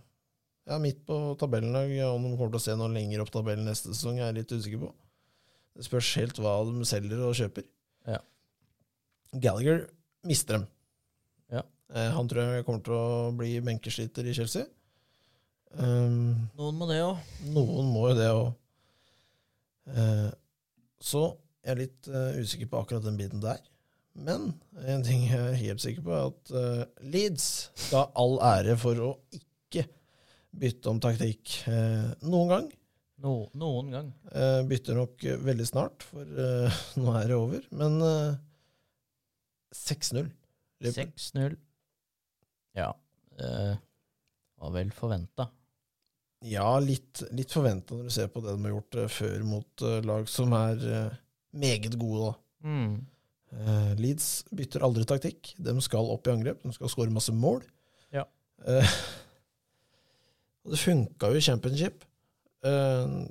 Ja, 0.66 0.80
midt 0.82 1.04
på 1.06 1.18
tabellen 1.40 1.76
om 1.76 2.24
de 2.26 2.32
kommer 2.34 2.56
til 2.56 2.62
å 2.62 2.64
se 2.64 2.78
noe 2.78 2.90
lenger 2.94 3.22
opp 3.22 3.34
tabellen 3.34 3.68
neste 3.70 3.94
sesong, 3.94 4.18
jeg 4.18 4.26
er 4.26 4.32
jeg 4.34 4.40
litt 4.40 4.56
usikker 4.56 4.82
på. 4.88 4.90
Det 5.76 5.86
spørs 5.86 6.14
helt 6.22 6.40
hva 6.42 6.56
de 6.66 6.88
selger 6.88 7.22
og 7.28 7.36
kjøper. 7.38 7.68
Ja. 8.10 8.22
Gallagher 9.44 9.84
mister 10.26 10.58
dem. 10.58 10.66
Ja. 11.54 11.62
Uh, 11.94 12.10
han 12.18 12.32
tror 12.32 12.56
jeg 12.56 12.66
kommer 12.66 12.82
til 12.86 12.98
å 12.98 13.32
bli 13.38 13.60
benkesliter 13.66 14.26
i 14.26 14.34
Chelsea. 14.38 14.66
Um, 15.76 16.48
Noen 16.56 16.78
må 16.80 16.88
det 16.90 17.02
òg. 17.04 17.20
noen 17.52 17.90
må 17.92 18.10
jo 18.10 18.18
det 18.18 18.30
òg. 18.32 18.46
Uh, 19.86 20.32
så 21.04 21.28
jeg 21.66 21.74
er 21.74 21.80
litt 21.82 22.08
eh, 22.10 22.38
usikker 22.46 22.70
på 22.70 22.80
akkurat 22.82 23.06
den 23.06 23.18
biten 23.18 23.42
der. 23.42 23.58
Men 24.16 24.48
en 24.88 25.04
ting 25.04 25.26
jeg 25.28 25.42
er 25.42 25.58
helt 25.60 25.84
sikker 25.84 26.06
på, 26.06 26.14
er 26.16 26.30
at 26.30 26.54
eh, 26.56 27.10
Leeds 27.12 27.48
skal 27.88 28.06
ha 28.06 28.24
all 28.24 28.38
ære 28.48 28.78
for 28.80 29.02
å 29.04 29.10
ikke 29.36 29.84
bytte 30.56 30.92
om 30.92 31.02
taktikk 31.04 31.58
eh, 31.68 32.14
noen 32.24 32.52
gang. 32.54 32.70
No, 33.24 33.34
noen 33.60 33.92
gang. 33.92 34.14
Eh, 34.32 34.62
bytter 34.68 35.00
nok 35.00 35.26
eh, 35.28 35.42
veldig 35.44 35.68
snart, 35.68 36.06
for 36.08 36.24
eh, 36.24 36.80
nå 37.02 37.18
er 37.20 37.28
det 37.32 37.40
over. 37.40 37.68
Men 37.76 38.00
eh, 38.08 38.40
6-0. 39.76 40.32
6-0. 40.86 41.60
Ja. 42.76 42.92
Det 43.36 43.52
var 44.62 44.72
vel 44.76 44.92
forventa. 44.96 45.50
Ja, 46.46 46.68
litt, 46.84 47.24
litt 47.34 47.54
forventa 47.54 47.96
når 47.96 48.10
du 48.10 48.14
ser 48.14 48.30
på 48.32 48.42
det 48.44 48.54
de 48.54 48.68
har 48.68 48.76
gjort 48.76 48.98
eh, 49.02 49.12
før 49.12 49.46
mot 49.48 49.84
eh, 49.88 50.02
lag 50.06 50.28
som 50.30 50.54
er 50.58 50.84
eh, 50.92 51.16
meget 51.58 51.96
gode, 51.98 52.30
da. 52.30 52.70
Mm. 52.70 52.96
Eh, 53.56 53.92
Leeds 54.02 54.30
bytter 54.56 54.84
aldri 54.86 55.06
taktikk. 55.08 55.54
De 55.62 55.76
skal 55.84 56.10
opp 56.12 56.28
i 56.28 56.34
angrep, 56.34 56.62
de 56.66 56.74
skal 56.76 56.92
skåre 56.92 57.14
masse 57.14 57.34
mål. 57.36 57.62
Ja. 58.16 58.26
Uh, 58.66 58.84
det 60.72 60.80
funka 60.82 61.32
jo 61.32 61.40
i 61.40 61.46
championship. 61.46 62.04
Uh, 62.66 63.26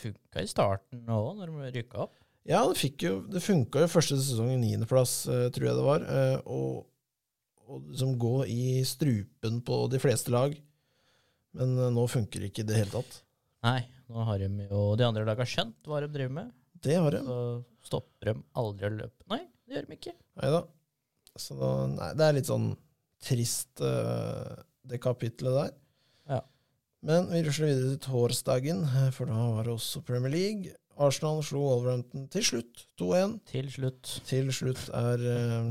Funka 0.00 0.42
i 0.42 0.48
starten 0.48 1.04
òg, 1.12 1.34
når 1.38 1.50
de 1.52 1.72
rykka 1.78 2.04
opp. 2.06 2.14
ja, 2.48 2.62
det, 2.66 2.92
jo, 3.04 3.18
det 3.28 3.42
funka 3.44 3.82
jo 3.84 3.90
første 3.92 4.16
sesong 4.16 4.54
i 4.54 4.60
niendeplass, 4.62 5.26
uh, 5.28 5.48
tror 5.52 5.66
jeg 5.68 5.76
det 5.76 5.84
var. 5.84 6.06
eh, 6.08 6.38
og, 6.48 6.86
og 7.68 7.90
liksom 7.92 8.14
gå 8.18 8.32
i 8.48 8.62
strupen 8.88 9.60
på 9.66 9.82
de 9.92 10.00
fleste 10.02 10.32
lag. 10.32 10.56
Men 11.56 11.76
eh, 11.76 11.90
nå 11.92 12.06
funker 12.10 12.40
det 12.40 12.50
ikke 12.52 12.64
i 12.64 12.70
det 12.70 12.78
hele 12.80 12.94
tatt. 12.94 13.20
Nei, 13.66 13.82
nå 14.08 14.24
har 14.24 14.40
de 14.40 14.48
jo 14.70 14.84
de 14.96 15.04
andre 15.06 15.26
laga 15.28 15.44
skjønt 15.46 15.84
hva 15.86 16.00
de 16.00 16.08
driver 16.14 16.32
med. 16.40 16.50
Det 16.80 16.96
har 16.96 17.12
de. 17.12 17.20
Så 17.28 17.38
stopper 17.90 18.32
de 18.32 18.34
aldri 18.56 18.88
å 18.88 18.94
løpe. 18.96 19.26
Nei, 19.30 19.42
det 19.70 19.78
gjør 19.78 19.86
de 19.86 19.96
ikke. 20.00 20.12
Nei 20.42 20.50
da. 20.56 20.60
Så 21.38 21.54
da, 21.54 21.68
nei, 21.94 22.08
det 22.18 22.26
er 22.26 22.34
litt 22.40 22.48
sånn 22.50 22.72
trist, 23.22 23.70
uh, 23.84 24.58
det 24.90 24.98
kapitlet 25.04 25.54
der. 25.54 25.70
Ja. 26.32 26.40
Men 27.06 27.28
vi 27.30 27.44
rusler 27.46 27.70
videre 27.70 27.92
til 27.94 28.00
torsdagen, 28.10 28.82
eh, 28.88 29.10
for 29.14 29.30
da 29.30 29.36
var 29.54 29.68
det 29.68 29.74
også 29.76 30.02
Premier 30.08 30.32
League. 30.34 30.74
Arsenal 31.00 31.38
slo 31.46 31.62
Wolverhampton 31.64 32.26
til 32.34 32.44
slutt, 32.44 32.82
2-1. 33.00 33.38
Til 33.48 33.70
slutt. 33.72 34.10
Til 34.28 34.50
slutt 34.52 34.82
er 34.98 35.22
uh, 35.22 35.70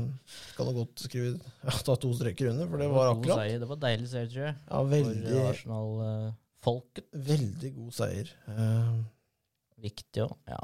Kan 0.56 0.70
du 0.70 0.72
godt 0.80 1.04
skrive 1.04 1.36
ja, 1.36 1.76
ta 1.86 1.94
to 2.02 2.10
streker 2.18 2.50
under, 2.50 2.66
for 2.72 2.82
det 2.82 2.88
var 2.90 3.12
God 3.12 3.20
akkurat. 3.20 3.44
seier. 3.44 3.60
Det 3.62 3.68
var 3.70 3.78
deilig 3.84 4.08
seier, 4.10 4.32
tror 4.32 4.46
jeg. 4.48 4.56
Ja, 4.64 4.80
For 4.80 4.90
veldig, 4.96 5.36
Arsenal-folket. 5.52 7.06
veldig 7.30 7.70
god 7.76 7.94
seier. 8.00 8.32
Uh, 8.48 8.98
Viktig 9.84 10.24
òg. 10.26 10.34
Ja. 10.50 10.58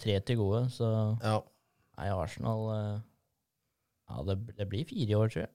Tre 0.00 0.18
til 0.26 0.40
gode, 0.40 0.64
så 0.74 0.88
ja. 1.22 1.36
Nei, 2.00 2.08
Arsenal 2.16 2.62
eh, 2.74 3.00
Ja, 4.10 4.22
det, 4.26 4.38
det 4.56 4.66
blir 4.70 4.86
fire 4.88 5.12
i 5.12 5.18
år, 5.18 5.28
tror 5.30 5.42
jeg. 5.44 5.50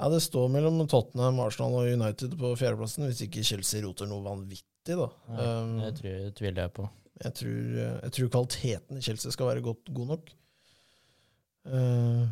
ja, 0.00 0.08
det 0.12 0.22
står 0.24 0.48
mellom 0.52 0.80
Tottenham, 0.88 1.38
Arsenal 1.44 1.76
og 1.82 1.90
United 1.92 2.34
på 2.40 2.50
fjerdeplassen, 2.58 3.04
hvis 3.10 3.20
ikke 3.26 3.44
Chelsea 3.46 3.84
roter 3.84 4.08
noe 4.10 4.24
vanvittig, 4.24 4.96
da. 4.96 5.06
Nei, 5.28 5.44
Um, 5.46 5.76
det 5.84 5.92
tror, 6.00 6.10
jeg- 6.14 6.34
tviler 6.40 6.62
jeg 6.66 6.72
på. 6.80 6.88
Jeg 7.24 7.34
tror, 7.38 7.60
jeg 8.04 8.12
tror 8.16 8.28
kvaliteten 8.34 8.98
i 8.98 9.04
Chelsea 9.06 9.32
skal 9.32 9.46
være 9.52 9.62
godt, 9.64 9.88
god 9.96 10.10
nok. 10.14 10.32
Eh, 11.66 12.24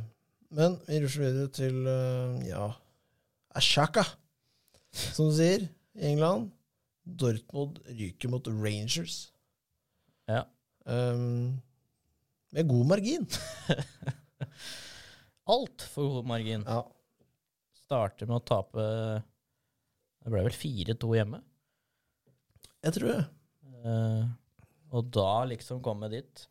men 0.55 0.77
vi 0.87 1.01
rusler 1.03 1.25
videre 1.31 1.51
til 1.57 1.87
eh, 1.91 2.45
ja 2.51 2.67
Ashaka, 3.59 4.05
som 4.95 5.31
du 5.31 5.37
sier, 5.39 5.65
i 5.99 6.11
England. 6.13 6.51
Dortmund 7.05 7.79
ryker 7.89 8.31
mot 8.33 8.47
Rangers. 8.49 9.31
Ja. 10.29 10.43
Um, 10.87 11.61
med 12.55 12.69
god 12.71 12.91
margin. 12.93 13.27
Altfor 15.55 16.11
god 16.19 16.29
margin. 16.31 16.65
Ja. 16.67 16.83
Starter 17.85 18.31
med 18.31 18.39
å 18.39 18.47
tape 18.49 18.85
Det 20.25 20.33
ble 20.33 20.45
vel 20.47 20.57
4-2 20.57 21.11
hjemme. 21.19 21.43
Jeg 22.85 22.97
tror 22.97 23.11
det. 23.11 23.23
Uh, 23.85 24.25
og 24.95 25.09
da 25.13 25.31
liksom 25.51 25.83
komme 25.85 26.09
dit, 26.13 26.45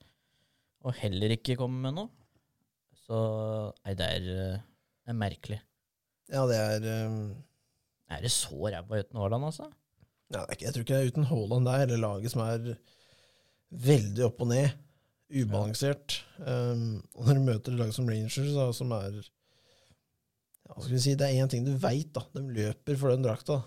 og 0.83 0.93
heller 0.99 1.33
ikke 1.37 1.55
komme 1.57 1.79
med 1.81 1.95
noe. 1.97 2.11
Så 3.03 3.17
Nei, 3.83 3.93
det 3.99 4.05
er, 4.17 4.27
eh, 4.31 4.59
det 5.03 5.11
er 5.11 5.17
merkelig. 5.19 5.57
Ja, 6.31 6.45
det 6.47 6.55
er 6.55 6.85
um, 7.07 7.33
Er 8.11 8.21
det 8.23 8.31
så 8.31 8.55
ræva 8.55 9.01
uten 9.01 9.19
Haaland, 9.19 9.47
altså? 9.49 9.67
ja, 10.33 10.43
Jeg 10.55 10.71
tror 10.71 10.85
ikke 10.85 10.95
det 10.95 11.01
er 11.01 11.11
uten 11.11 11.27
Haaland 11.29 11.67
det 11.67 11.73
er 11.73 11.83
hele 11.83 11.99
laget 11.99 12.33
som 12.33 12.43
er 12.45 12.69
veldig 13.89 14.25
opp 14.29 14.43
og 14.45 14.49
ned. 14.53 14.71
Ubalansert. 15.31 16.19
Um, 16.39 17.01
og 17.15 17.27
når 17.29 17.37
du 17.39 17.45
møter 17.47 17.73
et 17.73 17.79
lag 17.79 17.93
som 17.95 18.09
Rangers, 18.09 18.51
da, 18.55 18.67
som 18.75 18.91
er 18.97 19.15
ja, 19.21 20.75
skal 20.77 20.93
vi 20.93 20.99
si, 21.03 21.15
Det 21.19 21.27
er 21.27 21.43
én 21.43 21.49
ting 21.51 21.65
du 21.65 21.73
veit, 21.79 22.11
da. 22.15 22.23
De 22.35 22.43
løper 22.55 22.97
for 22.99 23.13
den 23.13 23.25
drakta. 23.25 23.59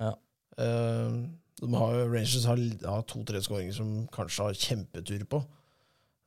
Ja. 0.00 0.12
Um, 0.56 1.36
de 1.60 1.70
har, 1.72 1.96
Rangers 2.12 2.44
har, 2.48 2.60
har 2.84 3.04
to-tre 3.08 3.40
skåringer 3.44 3.76
som 3.76 3.94
kanskje 4.12 4.50
har 4.50 4.60
kjempetur 4.60 5.24
på. 5.32 5.42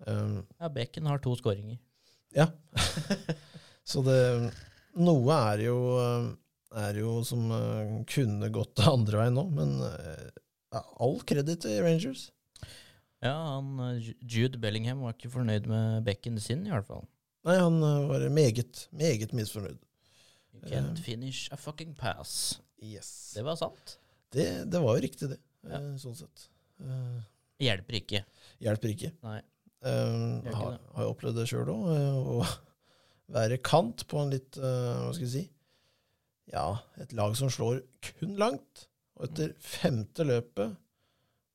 Um, 0.08 0.41
Ja, 0.60 0.70
Bekken 0.74 1.06
har 1.10 1.22
to 1.24 1.36
skåringer. 1.39 1.77
ja. 2.36 2.50
Så 3.89 4.04
det 4.06 4.19
Noe 5.02 5.34
er 5.54 5.62
jo, 5.63 5.78
er 6.78 6.97
jo 7.00 7.13
som 7.26 7.47
uh, 7.50 8.02
kunne 8.10 8.50
gått 8.54 8.82
andre 8.91 9.23
veien 9.23 9.38
nå, 9.38 9.45
men 9.54 9.80
uh, 9.82 10.82
all 11.02 11.17
kreditt 11.26 11.63
til 11.65 11.80
Rangers. 11.82 12.28
Ja, 13.23 13.34
han, 13.58 13.73
eh, 13.84 14.12
Jude 14.23 14.60
Bellingham 14.62 15.01
var 15.03 15.15
ikke 15.17 15.32
fornøyd 15.34 15.65
med 15.67 16.03
bekken 16.08 16.38
sin, 16.39 16.65
i 16.67 16.71
hvert 16.71 16.88
fall. 16.88 17.03
Nei, 17.47 17.55
han 17.60 17.77
uh, 17.84 18.05
var 18.10 18.23
meget, 18.36 18.86
meget 18.95 19.34
misfornøyd. 19.36 19.79
You 20.53 20.62
can't 20.67 20.97
Eh. 20.99 21.03
finish 21.03 21.47
a 21.51 21.58
fucking 21.60 21.93
pass. 21.95 22.60
Yes. 22.84 23.34
Det 23.36 23.43
var 23.47 23.55
sant. 23.60 23.97
Det, 24.32 24.45
det 24.71 24.82
var 24.84 24.95
jo 24.97 25.03
riktig, 25.03 25.29
det. 25.34 25.39
Ja. 25.67 25.77
eh, 25.79 25.93
Sånn 25.99 26.15
sett. 26.19 26.47
Hjelper 27.60 27.97
ikke. 27.99 28.21
hjelper 28.63 28.93
ikke. 28.93 29.12
Nei. 29.25 29.39
Um, 29.84 30.41
har, 30.51 30.73
har 30.95 31.05
jo 31.05 31.12
opplevd 31.13 31.38
det 31.39 31.45
sjøl 31.47 31.69
òg, 31.71 31.86
å 31.88 32.39
være 33.36 33.58
kant 33.63 34.03
på 34.12 34.19
en 34.19 34.34
litt 34.34 34.58
uh, 34.60 35.05
Hva 35.05 35.13
skal 35.15 35.23
jeg 35.23 35.32
si 35.32 35.43
Ja, 36.51 36.65
et 36.99 37.13
lag 37.15 37.36
som 37.39 37.51
slår 37.51 37.79
kun 38.03 38.34
langt. 38.39 38.88
Og 39.15 39.29
etter 39.29 39.53
femte 39.63 40.25
løpet, 40.27 40.75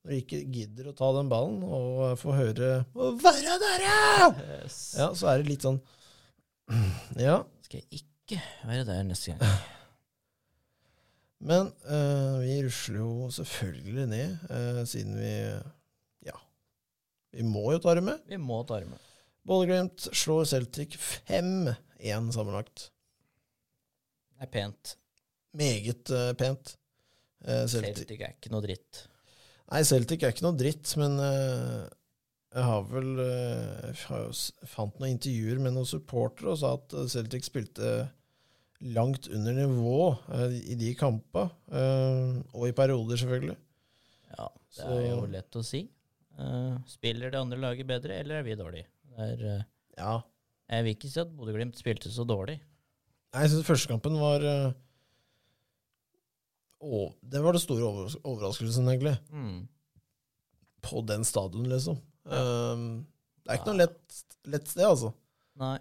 når 0.05 0.13
de 0.13 0.17
ikke 0.21 0.39
gidder 0.53 0.89
å 0.91 0.93
ta 0.93 1.07
den 1.15 1.29
ballen 1.31 1.63
og 1.65 2.19
få 2.21 2.35
høre 2.37 2.67
'Å 2.93 3.07
være 3.17 3.55
der, 3.63 3.85
ja!' 3.87 4.27
Yes. 4.61 4.75
ja, 4.99 5.07
så 5.17 5.31
er 5.31 5.41
det 5.41 5.49
litt 5.49 5.65
sånn 5.65 5.79
Ja. 7.27 7.39
Skal 7.65 7.81
jeg 7.81 8.03
ikke 8.03 8.37
være 8.69 8.85
der 8.85 9.01
neste 9.07 9.33
gang. 9.33 9.55
Men 11.49 11.71
eh, 11.89 12.35
vi 12.43 12.59
rusler 12.67 12.99
jo 13.01 13.31
selvfølgelig 13.33 14.05
ned, 14.13 14.45
eh, 14.49 14.83
siden 14.85 15.17
vi 15.17 15.33
Ja. 16.29 16.37
Vi 17.33 17.47
må 17.49 17.65
jo 17.73 17.81
ta 17.81 17.97
det 17.97 18.05
med. 18.05 18.21
Vi 18.29 18.37
må 18.37 18.61
ta 18.63 18.79
det 18.79 18.89
med. 18.89 19.01
Bodø-Glimt 19.45 20.05
slår 20.13 20.45
Celtic 20.53 20.97
5-1 21.01 22.31
sammenlagt. 22.33 22.91
Det 24.37 24.45
er 24.45 24.53
pent. 24.53 24.95
Meget 25.53 26.09
uh, 26.13 26.31
pent. 26.37 26.77
Uh, 27.45 27.65
Celtic. 27.69 28.05
Celtic 28.05 28.21
er 28.21 28.33
ikke 28.33 28.53
noe 28.53 28.65
dritt. 28.65 29.05
Nei, 29.71 29.81
Celtic 29.87 30.21
er 30.23 30.33
ikke 30.33 30.45
noe 30.45 30.57
dritt, 30.59 30.91
men 31.01 31.15
eh, 31.25 31.85
jeg 32.55 32.65
har 32.67 32.83
vel 32.91 33.07
eh, 33.23 33.87
jeg 33.97 34.69
fant 34.69 34.99
noen 35.01 35.15
intervjuer 35.15 35.61
med 35.63 35.73
noen 35.75 35.89
supportere 35.89 36.53
og 36.53 36.59
sa 36.61 36.75
at 36.77 36.93
eh, 36.93 37.07
Celtic 37.11 37.47
spilte 37.49 37.95
langt 38.85 39.25
under 39.33 39.55
nivå 39.55 39.97
i 40.69 40.75
de 40.77 40.89
kampene. 40.99 41.47
og 42.53 42.65
i 42.67 42.73
perioder, 42.75 43.17
selvfølgelig. 43.17 43.55
Ja, 44.35 44.47
det 44.75 44.89
er 44.91 45.05
jo 45.07 45.21
lett 45.31 45.57
å 45.57 45.63
si. 45.65 45.79
Spiller 46.91 47.31
det 47.31 47.39
andre 47.39 47.57
laget 47.63 47.87
bedre, 47.87 48.19
eller 48.19 48.41
er 48.41 48.45
vi 48.45 48.57
dårlige? 48.59 48.89
Er, 49.17 49.63
Ja. 49.97 50.17
jeg 50.69 50.83
vil 50.83 50.93
ikke 50.97 51.09
si 51.09 51.21
at 51.23 51.31
Bodø-Glimt 51.31 51.79
spilte 51.79 52.11
så 52.11 52.27
dårlig. 52.27 52.59
Nei, 53.33 53.45
Jeg 53.45 53.53
syns 53.55 53.65
første 53.71 53.89
kampen 53.89 54.19
var 54.19 54.43
eh, 54.43 54.73
å, 56.85 56.99
Det 57.25 57.41
var 57.41 57.55
det 57.57 57.61
store 57.63 57.85
overras 57.87 58.15
overraskelsen, 58.23 58.87
egentlig. 58.91 59.15
Mm. 59.33 59.67
På 60.85 61.01
den 61.05 61.25
stadion, 61.25 61.65
liksom. 61.71 61.97
Um, 62.25 63.05
det 63.45 63.51
er 63.53 63.59
ikke 63.59 63.69
Ja. 63.69 63.73
noe 63.73 63.81
lett, 63.85 64.19
lett 64.53 64.67
sted, 64.69 64.85
altså. 64.85 65.11
Nei. 65.61 65.77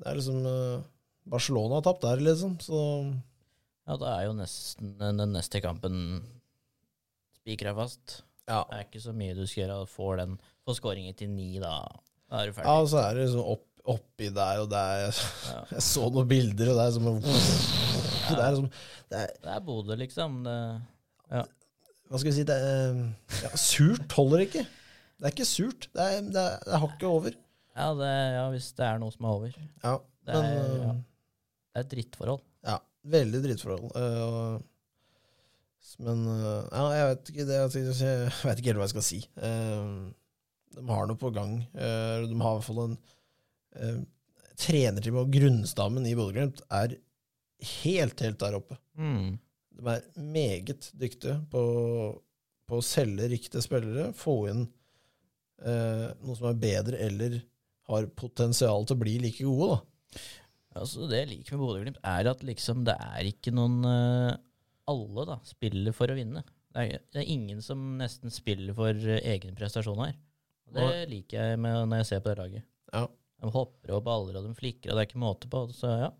Det 0.00 0.06
er 0.10 0.16
liksom 0.18 0.40
uh, 0.46 0.82
Barcelona 1.30 1.78
har 1.78 1.86
tapt 1.86 2.02
der, 2.06 2.22
liksom. 2.24 2.56
Så 2.64 2.80
Ja, 3.86 3.96
da 3.98 4.12
er 4.18 4.26
jo 4.28 4.34
nesten 4.38 4.92
den 4.98 5.32
neste 5.34 5.60
kampen 5.62 6.20
spikra 7.40 7.74
fast. 7.74 8.22
ja. 8.48 8.64
Det 8.70 8.76
er 8.78 8.84
ikke 8.86 9.02
så 9.02 9.12
mye 9.16 9.34
du 9.34 9.44
skal 9.46 9.64
gjøre. 9.68 9.86
Får 9.90 10.16
den 10.24 10.36
på 10.66 10.74
skåringer 10.76 11.16
til 11.16 11.30
ni, 11.30 11.58
da, 11.62 11.74
da 12.30 12.42
er 12.44 12.50
du 12.52 12.60
ja, 12.62 12.76
og 12.80 12.88
så 12.90 12.98
er 13.02 13.14
det 13.18 13.24
liksom 13.28 13.46
opp, 13.54 13.66
oppi 13.90 14.28
der, 14.34 14.60
og 14.62 14.70
der. 14.70 15.06
Jeg, 15.06 15.14
Ja. 15.50 15.60
Jeg 15.76 15.82
så 15.86 16.10
noen 16.12 16.28
bilder, 16.30 16.70
og 16.70 16.76
det 16.78 16.86
er 16.86 16.92
som 16.98 17.08
en- 18.30 18.36
Det 18.40 18.46
er 18.46 18.52
liksom 18.54 18.70
det 19.10 19.18
er, 19.24 19.32
Det 19.44 19.50
er 19.56 19.60
Bodø, 19.66 19.96
liksom. 20.00 20.38
Det, 20.44 20.56
Hva 22.10 22.18
skal 22.18 22.30
vi 22.30 22.36
si 22.38 22.44
det 22.48 22.56
er, 22.56 23.00
ja, 23.44 23.50
Surt 23.56 24.12
holder 24.18 24.44
ikke. 24.46 24.64
Det 25.20 25.28
er 25.28 25.34
ikke 25.34 25.44
surt. 25.46 25.86
Det 25.94 26.00
er, 26.06 26.20
det 26.32 26.40
er, 26.42 26.58
er 26.74 26.80
hakket 26.82 27.04
over. 27.10 27.34
ja, 27.76 27.88
det, 27.94 28.08
ja, 28.34 28.44
hvis 28.54 28.70
det 28.78 28.86
er 28.86 28.98
noe 29.02 29.12
som 29.14 29.24
er 29.28 29.34
over. 29.36 29.52
Ja, 29.84 29.92
Det 30.26 30.34
men 30.34 30.44
er- 30.44 30.64
eh, 30.64 30.80
ja. 30.86 30.92
Det 31.70 31.78
er 31.78 31.84
et 31.86 31.90
drittforhold. 31.92 32.40
Ja, 32.66 32.78
veldig 33.14 33.40
drittforhold. 33.44 33.92
Uh, 33.94 34.58
men 36.02 36.24
uh, 36.26 36.64
ja, 36.72 36.82
jeg 36.96 37.04
vet 37.12 37.30
ikke 37.30 37.46
det 37.48 37.58
jeg, 37.60 37.84
jeg 38.00 38.32
vet 38.48 38.58
ikke 38.58 38.72
helt 38.72 38.80
hva 38.80 38.88
jeg 38.88 38.94
skal 38.96 39.06
si. 39.06 39.20
Uh, 39.38 40.10
de 40.74 40.86
har 40.88 41.06
noe 41.10 41.18
på 41.18 41.30
gang. 41.34 41.56
Eh, 41.74 42.26
de 42.30 42.36
har 42.38 42.52
i 42.52 42.58
hvert 42.58 42.66
fall 42.66 42.82
en 42.84 42.98
trenerteam, 44.60 45.16
og 45.18 45.30
grunnstammen 45.34 46.04
i 46.06 46.12
Bodø-Glimt 46.18 46.60
er 46.70 46.92
helt, 47.82 48.20
helt 48.24 48.40
der 48.42 48.58
oppe. 48.58 48.78
Mm. 48.98 49.38
De 49.80 49.94
er 49.94 50.04
meget 50.20 50.90
dyktige 51.00 51.38
på, 51.52 51.62
på 52.68 52.80
å 52.80 52.84
selge 52.84 53.30
riktige 53.32 53.64
spillere, 53.64 54.10
få 54.16 54.36
inn 54.52 54.66
eh, 55.64 56.06
noe 56.20 56.36
som 56.36 56.50
er 56.50 56.60
bedre 56.60 57.00
eller 57.06 57.40
har 57.90 58.06
potensial 58.18 58.86
til 58.86 58.96
å 58.96 59.02
bli 59.02 59.16
like 59.24 59.46
gode, 59.46 59.74
da. 59.74 60.20
Altså, 60.80 61.08
det 61.10 61.24
jeg 61.24 61.30
liker 61.32 61.56
med 61.56 61.64
Bodø-Glimt, 61.64 62.00
er 62.06 62.30
at 62.30 62.42
liksom 62.46 62.84
det 62.86 62.94
er 63.02 63.26
ikke 63.26 63.50
noen 63.54 63.80
uh, 63.82 64.38
Alle 64.90 65.24
da 65.26 65.40
spiller 65.46 65.94
for 65.94 66.10
å 66.10 66.14
vinne. 66.14 66.44
Det 66.70 66.84
er, 66.84 67.02
det 67.10 67.24
er 67.24 67.32
ingen 67.32 67.58
som 67.62 67.80
nesten 67.98 68.30
spiller 68.30 68.76
for 68.78 68.94
uh, 68.94 69.16
egen 69.32 69.58
prestasjon 69.58 69.98
her. 70.04 70.14
Og 70.70 70.78
Det 70.78 71.08
liker 71.10 71.50
jeg 71.50 71.58
med, 71.58 71.88
når 71.90 72.02
jeg 72.02 72.08
ser 72.12 72.22
på 72.22 72.30
det 72.30 72.44
laget. 72.44 72.66
Ja. 72.94 73.08
De 73.40 73.50
hopper 73.50 73.96
og 73.96 74.04
baller, 74.06 74.38
og 74.38 74.46
de 74.46 74.54
flikker, 74.54 74.92
og 74.92 74.94
det 74.94 75.02
er 75.02 75.08
ikke 75.08 75.22
måte 75.24 75.50
på. 75.50 75.64
Så 75.74 75.90
ja, 76.04 76.10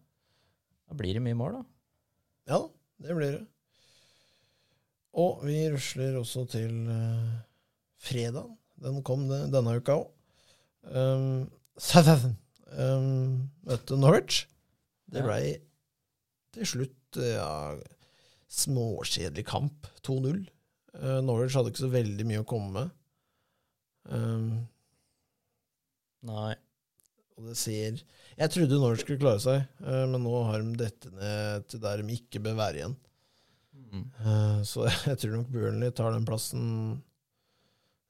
da 0.90 0.96
blir 0.98 1.14
det 1.16 1.22
mye 1.22 1.38
mål, 1.38 1.60
da. 1.60 1.64
Ja 2.50 2.60
det 3.00 3.14
blir 3.16 3.32
det. 3.38 3.44
Og 5.20 5.40
vi 5.46 5.56
rusler 5.72 6.18
også 6.20 6.42
til 6.52 6.74
uh, 6.90 7.38
fredag. 8.02 8.50
Den 8.80 9.00
kom 9.06 9.24
det, 9.30 9.38
denne 9.54 9.78
uka 9.80 9.96
òg. 10.02 10.10
Um, 10.84 11.46
Southampton 11.80 12.36
um, 12.76 13.48
møtte 13.66 13.96
Norwich. 13.98 14.42
Det 15.10 15.22
Ja. 15.22 15.26
blei 15.26 15.56
til 16.54 16.66
slutt 16.68 17.18
ja, 17.18 17.74
småkjedelig 18.52 19.46
kamp. 19.48 19.88
2-0. 20.06 20.44
Uh, 20.94 21.18
Norwich 21.24 21.56
hadde 21.56 21.72
ikke 21.72 21.86
så 21.86 21.92
veldig 21.94 22.26
mye 22.28 22.44
å 22.44 22.48
komme 22.52 22.70
med. 22.76 22.92
Um, 24.10 24.50
Nei. 26.28 26.54
Og 27.40 27.48
det 27.48 27.56
ser 27.58 28.02
Jeg 28.36 28.52
trodde 28.52 28.78
Norwich 28.80 29.04
skulle 29.04 29.20
klare 29.20 29.40
seg, 29.42 29.64
uh, 29.84 30.04
men 30.10 30.20
nå 30.24 30.34
har 30.48 30.62
de 30.62 30.74
dette 30.80 31.12
ned 31.14 31.66
til 31.70 31.82
der 31.82 32.02
de 32.02 32.16
ikke 32.16 32.42
bør 32.44 32.58
være 32.58 32.80
igjen. 32.80 32.96
Mm. 33.90 34.04
Uh, 34.20 34.58
så 34.68 34.86
jeg 35.08 35.20
tror 35.22 35.36
nok 35.38 35.52
Burnley 35.52 35.94
tar 35.96 36.14
den 36.14 36.26
plassen 36.28 36.64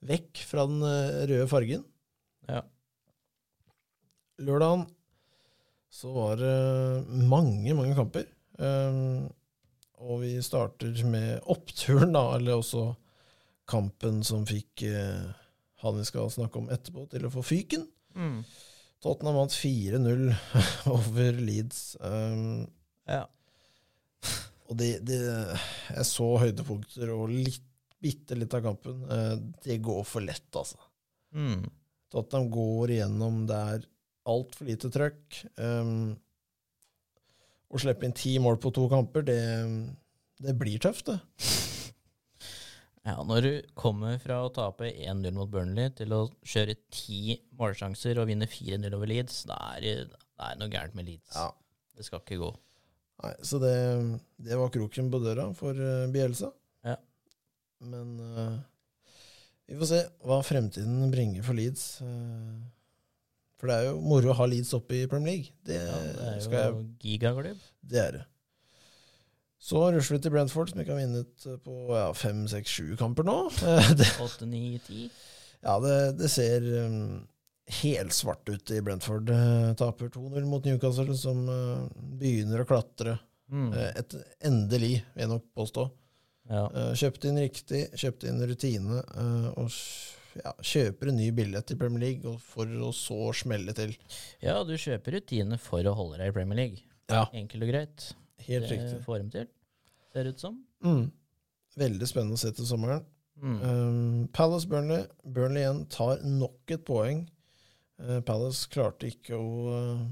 vekk 0.07 0.43
fra 0.49 0.67
den 0.71 0.83
uh, 0.83 1.23
røde 1.31 1.49
fargen. 1.51 1.85
Ja. 2.51 2.65
Lørdagen 4.41 4.89
så 5.91 6.11
var 6.15 6.39
det 6.39 6.57
mange, 7.27 7.75
mange 7.75 7.97
kamper. 7.99 8.29
Og 10.01 10.21
vi 10.23 10.37
starter 10.45 10.95
med 11.11 11.49
oppturen, 11.51 12.15
da, 12.15 12.23
eller 12.37 12.61
også 12.61 12.85
kampen 13.69 14.21
som 14.25 14.47
fikk 14.47 14.85
han 15.83 15.99
vi 15.99 16.07
skal 16.07 16.31
snakke 16.31 16.61
om 16.61 16.71
etterpå, 16.73 17.09
til 17.11 17.27
å 17.27 17.33
få 17.35 17.43
fyken. 17.45 17.89
Mm. 18.15 18.39
Tottenham 19.01 19.39
vant 19.41 19.55
4-0 19.57 20.27
over 20.97 21.39
Leeds. 21.41 21.97
Um, 22.01 22.67
Ja. 23.09 23.25
og 24.69 24.77
det, 24.79 24.91
de, 25.09 25.17
Jeg 25.95 26.07
så 26.07 26.27
høydepunkter 26.43 27.13
og 27.15 27.33
litt, 27.33 27.65
bitte 28.01 28.37
litt 28.39 28.55
av 28.57 28.65
kampen. 28.69 29.01
Uh, 29.09 29.37
det 29.65 29.81
går 29.85 30.05
for 30.09 30.25
lett, 30.25 30.49
altså. 30.57 30.79
Mm. 31.37 31.65
Tottenham 32.13 32.51
går 32.53 32.97
igjennom 32.99 33.45
det 33.49 33.63
er 33.75 33.87
altfor 34.31 34.69
lite 34.69 34.91
trøkk. 34.93 35.41
Um, 35.57 36.13
å 37.71 37.79
slippe 37.81 38.05
inn 38.09 38.17
ti 38.19 38.35
mål 38.43 38.59
på 38.61 38.73
to 38.75 38.89
kamper, 38.91 39.23
det, 39.27 39.41
det 40.43 40.57
blir 40.59 40.81
tøft, 40.83 41.07
det. 41.13 41.21
Ja, 43.09 43.17
når 43.25 43.45
du 43.47 43.53
kommer 43.79 44.19
fra 44.21 44.43
å 44.45 44.51
tape 44.53 44.91
1-0 44.93 45.33
mot 45.33 45.49
Burnley 45.51 45.89
til 45.97 46.13
å 46.13 46.27
kjøre 46.45 46.77
ti 46.93 47.39
målsjanser 47.57 48.21
og 48.21 48.29
vinne 48.29 48.49
4-0 48.51 48.93
over 48.97 49.09
Leeds, 49.09 49.45
da 49.49 49.57
er 49.75 49.85
det 49.85 49.95
det 50.41 50.49
er 50.49 50.59
noe 50.61 50.73
gærent 50.73 50.97
med 50.97 51.09
Leeds. 51.09 51.37
Ja. 51.37 51.51
Det 51.97 52.07
skal 52.07 52.23
ikke 52.23 52.41
gå. 52.41 52.51
Nei, 53.21 53.33
så 53.45 53.61
det, 53.61 53.77
det 54.41 54.57
var 54.57 54.73
kroken 54.73 55.11
på 55.13 55.21
døra 55.21 55.51
for 55.57 55.77
uh, 55.77 56.09
Bielsa. 56.13 56.49
Ja. 56.87 56.97
Men 57.85 58.15
uh, 58.21 58.55
vi 59.69 59.77
får 59.81 59.91
se 59.91 60.01
hva 60.25 60.41
fremtiden 60.45 61.13
bringer 61.13 61.45
for 61.45 61.57
Leeds. 61.57 61.85
Uh, 62.01 62.57
for 63.61 63.69
det 63.69 63.77
er 63.77 63.91
jo 63.91 64.01
moro 64.01 64.33
å 64.33 64.39
ha 64.39 64.49
Leeds 64.49 64.73
oppe 64.77 65.03
i 65.03 65.09
Premier 65.11 65.37
League. 65.37 65.57
Det, 65.69 65.77
Ja, 65.77 66.01
det 66.17 66.31
er 66.31 66.41
skal 66.47 66.63
jeg 66.63 66.73
jo 66.73 66.85
gigaklubb. 67.05 67.69
Det 67.85 68.01
er 68.01 68.17
det. 68.17 68.25
Så 69.61 69.81
rusler 69.93 70.17
vi 70.17 70.23
til 70.25 70.33
Brentford, 70.33 70.71
som 70.73 70.81
ikke 70.81 70.95
har 70.95 71.03
vunnet 71.03 71.49
på 71.67 71.75
ja, 71.93 72.07
fem, 72.17 72.47
seks, 72.49 72.73
sju 72.79 72.95
kamper 73.01 73.27
nå. 73.29 73.37
Åtte, 74.25 74.49
ni, 74.49 74.79
8, 74.81 74.81
9, 74.81 74.81
10. 74.87 75.03
ja, 75.67 75.75
det, 75.85 75.97
det 76.17 76.31
ser 76.33 76.69
um, 76.87 77.03
helsvart 77.81 78.49
ut 78.49 78.73
i 78.73 78.81
Brentford. 78.83 79.31
Eh, 79.31 79.73
taper 79.79 80.09
2-0 80.09 80.47
mot 80.49 80.65
Newcastle, 80.65 81.17
som 81.19 81.45
uh, 81.49 81.85
begynner 82.21 82.65
å 82.65 82.69
klatre. 82.69 83.19
Mm. 83.51 83.69
Eh, 83.75 83.91
et, 84.01 84.17
endelig, 84.49 84.95
vil 85.15 85.25
jeg 85.25 85.33
nok 85.33 85.45
påstå. 85.59 85.87
Ja. 86.51 86.65
Uh, 86.75 86.93
kjøpte 86.99 87.31
inn 87.31 87.43
riktig, 87.43 87.85
kjøpte 88.01 88.31
inn 88.31 88.41
rutine, 88.49 89.03
uh, 89.13 89.51
og 89.61 90.41
ja, 90.41 90.55
kjøper 90.57 91.11
en 91.11 91.19
ny 91.21 91.29
billett 91.35 91.69
til 91.69 91.79
Premier 91.79 92.07
League 92.09 92.31
og 92.31 92.41
for 92.43 92.71
å 92.87 92.93
så 92.95 93.33
smelle 93.37 93.75
til. 93.77 93.93
ja, 94.43 94.57
du 94.65 94.73
kjøper 94.79 95.19
rutine 95.19 95.59
for 95.61 95.85
å 95.87 95.95
holde 95.99 96.23
deg 96.23 96.33
i 96.33 96.37
Premier 96.41 96.63
League. 96.65 96.87
Ja, 97.11 97.27
Enkelt 97.35 97.67
og 97.67 97.73
greit. 97.73 98.11
Helt 98.47 98.69
det 98.69 98.77
riktig. 98.77 99.01
får 99.05 99.19
dem 99.23 99.33
til, 99.35 99.49
ser 100.13 100.27
det 100.27 100.35
ut 100.37 100.45
som. 100.45 100.61
Mm. 100.85 101.03
Veldig 101.81 102.09
spennende 102.09 102.39
å 102.39 102.43
se 102.43 102.53
til 102.57 102.69
sommeren. 102.69 103.05
Mm. 103.41 103.59
Um, 103.63 104.29
Palace 104.37 104.69
Burnley. 104.69 105.07
Burnley 105.25 105.65
igjen 105.65 105.85
tar 105.93 106.25
nok 106.27 106.75
et 106.75 106.85
poeng. 106.85 107.23
Uh, 108.01 108.19
Palace 108.27 108.69
klarte 108.73 109.09
ikke 109.09 109.39
å 109.39 109.51
uh, 109.73 110.03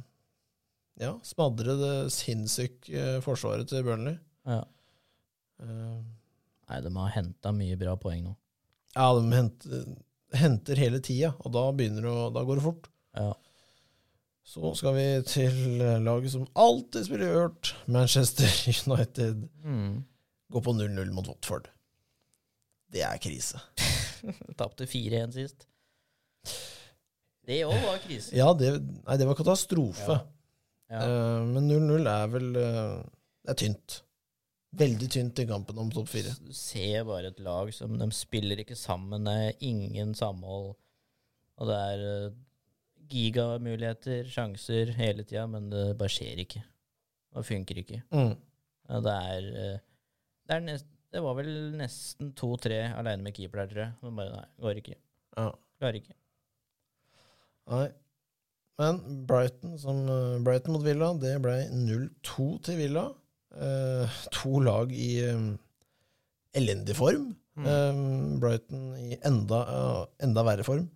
ja, 1.00 1.12
smadre 1.26 1.76
det 1.78 1.94
sinnssyke 2.14 2.92
uh, 2.92 3.18
forsvaret 3.24 3.68
til 3.70 3.84
Burnley. 3.86 4.16
Ja. 4.48 4.62
Uh, 5.62 5.98
Nei, 6.68 6.82
de 6.84 6.92
har 6.94 7.14
henta 7.16 7.52
mye 7.56 7.78
bra 7.80 7.94
poeng 8.00 8.26
nå. 8.26 8.34
ja, 8.94 9.06
de 9.16 9.28
henter, 9.32 9.84
henter 10.36 10.80
hele 10.80 11.00
tida, 11.04 11.32
og 11.40 11.54
da, 11.54 11.68
å, 11.72 12.16
da 12.34 12.42
går 12.44 12.60
det 12.60 12.64
fort. 12.64 12.90
Ja. 13.16 13.30
Så 14.48 14.70
skal 14.78 14.94
vi 14.96 15.06
til 15.28 15.82
uh, 15.82 15.98
laget 16.00 16.32
som 16.32 16.46
alltid 16.56 17.04
spiller 17.04 17.34
ørt, 17.42 17.74
Manchester 17.86 18.48
United. 18.88 19.42
Mm. 19.64 20.04
Gå 20.48 20.62
på 20.64 20.72
0-0 20.72 21.12
mot 21.12 21.28
Watford. 21.28 21.68
Det 22.88 23.04
er 23.04 23.20
krise. 23.20 23.60
Tapte 24.58 24.88
4-1 24.88 25.36
sist. 25.36 25.68
Det 27.48 27.60
òg 27.64 27.76
var 27.84 28.00
krise. 28.00 28.32
Ja, 28.36 28.48
det, 28.56 28.74
nei, 28.80 29.20
det 29.20 29.28
var 29.28 29.36
katastrofe. 29.36 30.18
Ja. 30.88 31.04
Eh, 31.04 31.44
men 31.48 31.68
0-0 31.68 32.08
er 32.08 32.28
vel 32.32 32.50
uh, 32.56 33.04
Det 33.44 33.52
er 33.52 33.60
tynt. 33.66 34.00
Veldig 34.78 35.08
tynt 35.12 35.40
i 35.40 35.46
kampen 35.48 35.80
om 35.80 35.92
topp 35.92 36.08
fire. 36.12 36.32
Du 36.44 36.52
ser 36.56 37.04
bare 37.08 37.30
et 37.32 37.40
lag 37.44 37.68
som 37.76 37.96
De 38.00 38.08
spiller 38.16 38.60
ikke 38.64 38.76
sammen, 38.76 39.28
det 39.28 39.36
er 39.44 39.64
ingen 39.64 40.14
samhold. 40.16 40.74
Og 41.58 41.68
det 41.68 41.78
er 41.92 42.04
eh, 42.08 42.36
gigamuligheter, 43.10 44.28
sjanser 44.30 44.92
hele 44.98 45.24
tida, 45.24 45.46
men 45.50 45.70
det 45.72 45.92
bare 45.98 46.12
skjer 46.12 46.42
ikke. 46.44 46.62
Det 47.34 47.44
funker 47.46 47.82
ikke. 47.82 48.02
Mm. 48.14 48.34
Det 49.04 49.14
er 49.14 49.48
eh, 49.52 49.78
det, 50.48 50.56
er 50.56 50.64
nest, 50.64 50.88
det 51.12 51.22
var 51.24 51.36
vel 51.38 51.50
nesten 51.76 52.32
to-tre 52.36 52.80
aleine 52.96 53.24
med 53.26 53.36
keeper 53.36 53.62
der, 53.62 53.72
tror 53.72 53.84
jeg. 53.84 53.96
Men 54.02 54.20
bare 54.20 54.34
nei, 54.34 54.44
går 54.64 54.82
ikke. 54.82 54.98
Ja. 55.36 55.48
Klarer 55.78 56.00
ikke. 56.00 56.16
Nei. 57.68 57.86
Men 58.78 59.00
Brighton, 59.28 59.78
som, 59.78 60.04
eh, 60.08 60.38
Brighton 60.46 60.76
mot 60.76 60.84
Villa, 60.84 61.10
det 61.18 61.34
ble 61.42 61.56
0-2 61.74 62.48
til 62.64 62.78
Villa. 62.78 63.08
Eh, 63.58 64.18
to 64.34 64.60
lag 64.62 64.92
i 64.92 65.10
um, 65.32 65.50
elendig 66.54 66.94
form. 66.96 67.32
Mm. 67.58 67.66
Eh, 67.66 68.02
Brighton 68.42 68.84
i 69.02 69.18
enda, 69.26 69.64
uh, 69.66 70.04
enda 70.22 70.44
verre 70.46 70.66
form. 70.66 70.86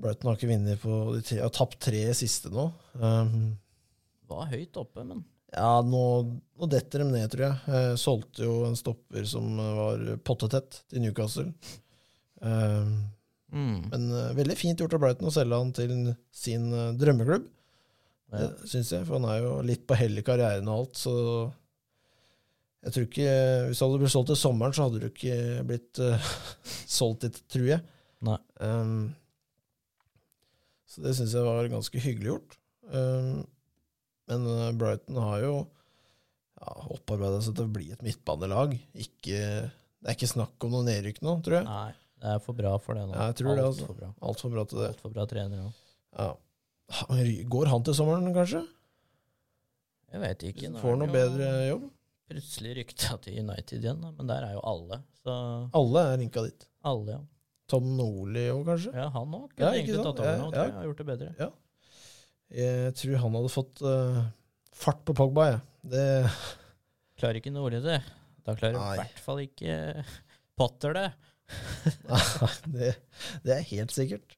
Brighton 0.00 0.30
har 0.30 0.38
ikke 0.38 0.50
vunnet 0.50 0.80
på 0.82 1.00
de 1.16 1.20
tre, 1.26 1.42
har 1.42 1.52
tapt 1.52 1.78
tre 1.84 2.06
siste 2.16 2.50
nå. 2.52 2.70
Um, 2.96 3.52
Var 4.30 4.50
høyt 4.54 4.78
oppe, 4.80 5.04
men 5.04 5.24
ja, 5.52 5.82
nå, 5.84 6.02
nå 6.56 6.68
detter 6.72 7.02
de 7.02 7.10
ned, 7.10 7.28
tror 7.28 7.44
jeg. 7.44 7.56
Eh, 7.76 7.94
solgte 8.00 8.46
jo 8.46 8.62
en 8.64 8.76
stopper 8.78 9.26
som 9.28 9.58
var 9.60 10.04
pottetett 10.24 10.78
til 10.88 11.04
Newcastle. 11.04 11.50
Um, 12.40 12.94
mm. 13.52 13.82
men 13.92 14.06
uh, 14.10 14.30
veldig 14.34 14.56
fint 14.58 14.80
gjort 14.80 14.96
av 14.96 15.02
Brighton 15.04 15.28
å 15.28 15.34
selge 15.34 15.58
han 15.60 15.74
til 15.76 15.92
sin 16.34 16.70
uh, 16.72 16.94
drømmeklubb. 16.96 17.44
ja. 18.32 18.48
Syns 18.64 18.94
jeg, 18.96 19.04
for 19.04 19.20
han 19.20 19.28
er 19.28 19.44
jo 19.44 19.52
litt 19.68 19.84
på 19.86 19.98
hell 20.00 20.16
i 20.16 20.24
karrieren 20.26 20.72
og 20.72 20.86
alt, 20.86 21.02
så 21.04 21.14
jeg 22.82 22.94
tror 22.94 23.04
ikke 23.06 23.32
Hvis 23.68 23.78
det 23.78 23.86
hadde 23.86 23.98
blitt 24.00 24.12
solgt 24.16 24.30
til 24.32 24.40
sommeren, 24.40 24.74
så 24.74 24.88
hadde 24.88 25.02
du 25.02 25.10
ikke 25.10 25.36
blitt 25.68 26.00
uh, 26.02 26.30
solgt 26.98 27.28
dit, 27.28 27.42
tror 27.52 27.68
jeg. 27.76 27.84
Nei. 28.24 28.40
Um, 28.64 29.12
så 30.92 31.00
det 31.04 31.14
syns 31.16 31.32
jeg 31.36 31.46
var 31.46 31.70
ganske 31.72 32.02
hyggelig 32.04 32.34
gjort. 32.34 32.58
Um, 32.92 33.38
men 34.28 34.44
eh, 34.52 34.68
Brighton 34.76 35.16
har 35.22 35.38
jo 35.42 35.54
ja, 36.60 36.74
opparbeida 36.94 37.40
seg 37.44 37.56
til 37.58 37.66
å 37.68 37.72
bli 37.72 37.88
et 37.94 38.04
midtbanelag. 38.04 38.74
Ikke, 38.92 39.40
det 39.72 40.10
er 40.10 40.16
ikke 40.18 40.28
snakk 40.30 40.66
om 40.68 40.74
noe 40.76 40.86
nedrykk 40.86 41.22
nå, 41.24 41.38
tror 41.46 41.58
jeg. 41.62 41.66
Nei, 41.68 41.94
det 42.22 42.34
er 42.36 42.44
for 42.44 42.58
bra 42.58 42.74
for 42.82 42.98
det 42.98 43.06
nå. 43.08 43.16
Ja, 43.16 43.30
jeg 43.32 43.38
tror 43.40 43.50
det, 43.56 43.64
Alt 43.64 43.72
altså. 43.72 43.88
for 43.88 44.00
bra. 44.02 44.10
Alt 44.28 44.44
for 44.44 44.54
bra 44.54 44.66
til 44.68 44.82
det. 44.82 44.90
Altfor 44.92 45.14
bra 45.16 45.26
trener 45.32 45.64
òg. 45.64 45.82
Ja. 46.20 46.30
Går 47.56 47.72
han 47.72 47.88
til 47.88 47.96
sommeren, 47.96 48.28
kanskje? 48.36 48.62
Jeg 50.12 50.20
vet 50.20 50.42
ikke. 50.52 50.70
nå 50.74 50.80
Får 50.82 50.92
det 50.96 51.00
noe 51.06 51.14
bedre 51.16 51.50
jobb? 51.70 51.88
Plutselig 52.32 52.74
rykta 52.78 53.16
til 53.24 53.40
United 53.42 53.80
igjen, 53.80 54.04
men 54.16 54.28
der 54.28 54.44
er 54.46 54.54
jo 54.58 54.62
alle. 54.68 55.00
Så 55.22 55.32
Alle 55.78 56.04
er 56.12 56.20
linka 56.20 56.44
dit. 56.44 56.66
alle, 56.84 57.16
ja. 57.16 57.20
Tom 57.72 57.90
Nordli 57.96 58.46
òg, 58.52 58.62
kanskje? 58.68 58.92
Ja, 58.96 59.08
han 59.14 59.36
òg 59.38 59.48
kunne 59.54 59.64
ja, 59.64 59.72
egentlig 59.78 59.98
sant? 59.98 60.08
tatt 60.10 60.22
over 60.24 60.40
nå. 60.40 60.48
ja. 60.48 60.52
Tror 60.52 60.68
jeg 60.68 60.76
har 60.76 60.88
gjort 60.90 61.02
det 61.02 61.08
bedre. 61.08 61.50
Jeg 62.52 62.96
tror 63.00 63.22
han 63.22 63.38
hadde 63.38 63.52
fått 63.54 63.82
uh, 63.86 64.18
fart 64.76 65.00
på 65.08 65.16
Pogba, 65.16 65.48
jeg. 65.54 65.62
Det 65.92 66.04
Klarer 67.22 67.38
ikke 67.38 67.52
Nordli 67.54 67.78
det, 67.84 68.00
da 68.42 68.54
klarer 68.58 68.76
Nei. 68.76 68.92
i 68.96 69.00
hvert 69.02 69.18
fall 69.22 69.40
ikke 69.44 69.74
Potter 70.58 70.96
det. 70.96 71.08
det, 72.74 72.88
det 73.44 73.54
er 73.54 73.68
helt 73.68 73.94
sikkert. 73.94 74.36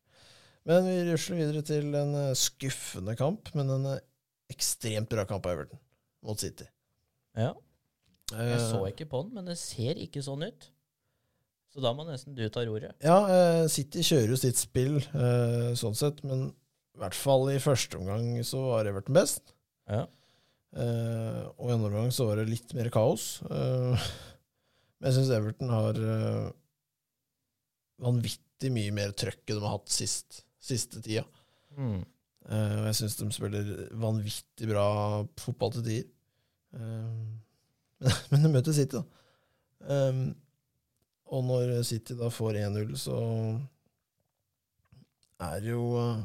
Men 0.69 0.87
vi 0.89 0.97
rusler 1.11 1.41
videre 1.41 1.63
til 1.67 1.91
en 1.97 2.15
eh, 2.17 2.37
skuffende 2.39 3.15
kamp, 3.19 3.51
men 3.57 3.73
en 3.73 3.89
eh, 3.93 4.05
ekstremt 4.53 5.11
bra 5.13 5.27
kamp 5.29 5.45
av 5.49 5.57
Everton 5.57 5.81
mot 6.25 6.41
City. 6.41 6.67
Ja, 7.37 7.53
jeg 8.33 8.61
så 8.63 8.81
ikke 8.89 9.09
på 9.11 9.25
den, 9.25 9.35
men 9.37 9.49
det 9.51 9.59
ser 9.61 9.99
ikke 10.01 10.23
sånn 10.25 10.47
ut. 10.47 10.69
Så 11.75 11.83
da 11.83 11.91
må 11.97 12.05
nesten 12.07 12.37
du 12.39 12.45
ta 12.55 12.63
roret. 12.63 12.95
Ja, 13.03 13.17
eh, 13.35 13.65
City 13.73 14.05
kjører 14.07 14.31
jo 14.31 14.39
sitt 14.39 14.61
spill 14.61 15.01
eh, 15.03 15.73
sånn 15.79 15.97
sett, 15.99 16.23
men 16.27 16.53
i 16.95 17.01
hvert 17.03 17.17
fall 17.19 17.49
i 17.51 17.59
første 17.63 17.99
omgang 17.99 18.37
så 18.47 18.61
var 18.69 18.87
Everton 18.87 19.17
best. 19.17 19.51
Ja. 19.91 20.05
Eh, 20.79 21.41
og 21.59 21.67
i 21.67 21.75
andre 21.75 21.91
omgang 21.91 22.15
så 22.15 22.29
var 22.29 22.39
det 22.39 22.53
litt 22.53 22.77
mer 22.79 22.93
kaos. 22.95 23.41
Eh, 23.51 24.07
men 25.01 25.11
jeg 25.11 25.19
syns 25.19 25.35
Everton 25.35 25.75
har 25.75 25.99
vanvittig 28.05 28.71
mye 28.75 28.95
mer 28.95 29.15
trøkk 29.17 29.43
enn 29.49 29.59
de 29.59 29.67
har 29.67 29.77
hatt 29.77 29.93
sist, 29.93 30.45
siste 30.63 31.03
tida. 31.03 31.27
Mm. 31.75 32.03
Eh, 32.51 32.77
og 32.81 32.89
jeg 32.91 32.99
syns 33.01 33.19
de 33.19 33.29
spiller 33.33 33.71
vanvittig 34.01 34.69
bra 34.69 34.87
fotball 35.41 35.75
til 35.77 35.87
tider. 35.89 36.09
Eh, 36.77 38.11
men 38.31 38.45
de 38.45 38.53
møter 38.53 38.77
City, 38.77 39.01
da. 39.01 39.05
Eh, 39.89 40.25
og 41.35 41.45
når 41.49 41.75
City 41.87 42.15
da 42.19 42.31
får 42.33 42.61
1-0, 42.63 42.95
så 43.01 43.19
er 45.45 45.61
det 45.65 45.73
jo 45.73 45.87
eh, 45.99 46.23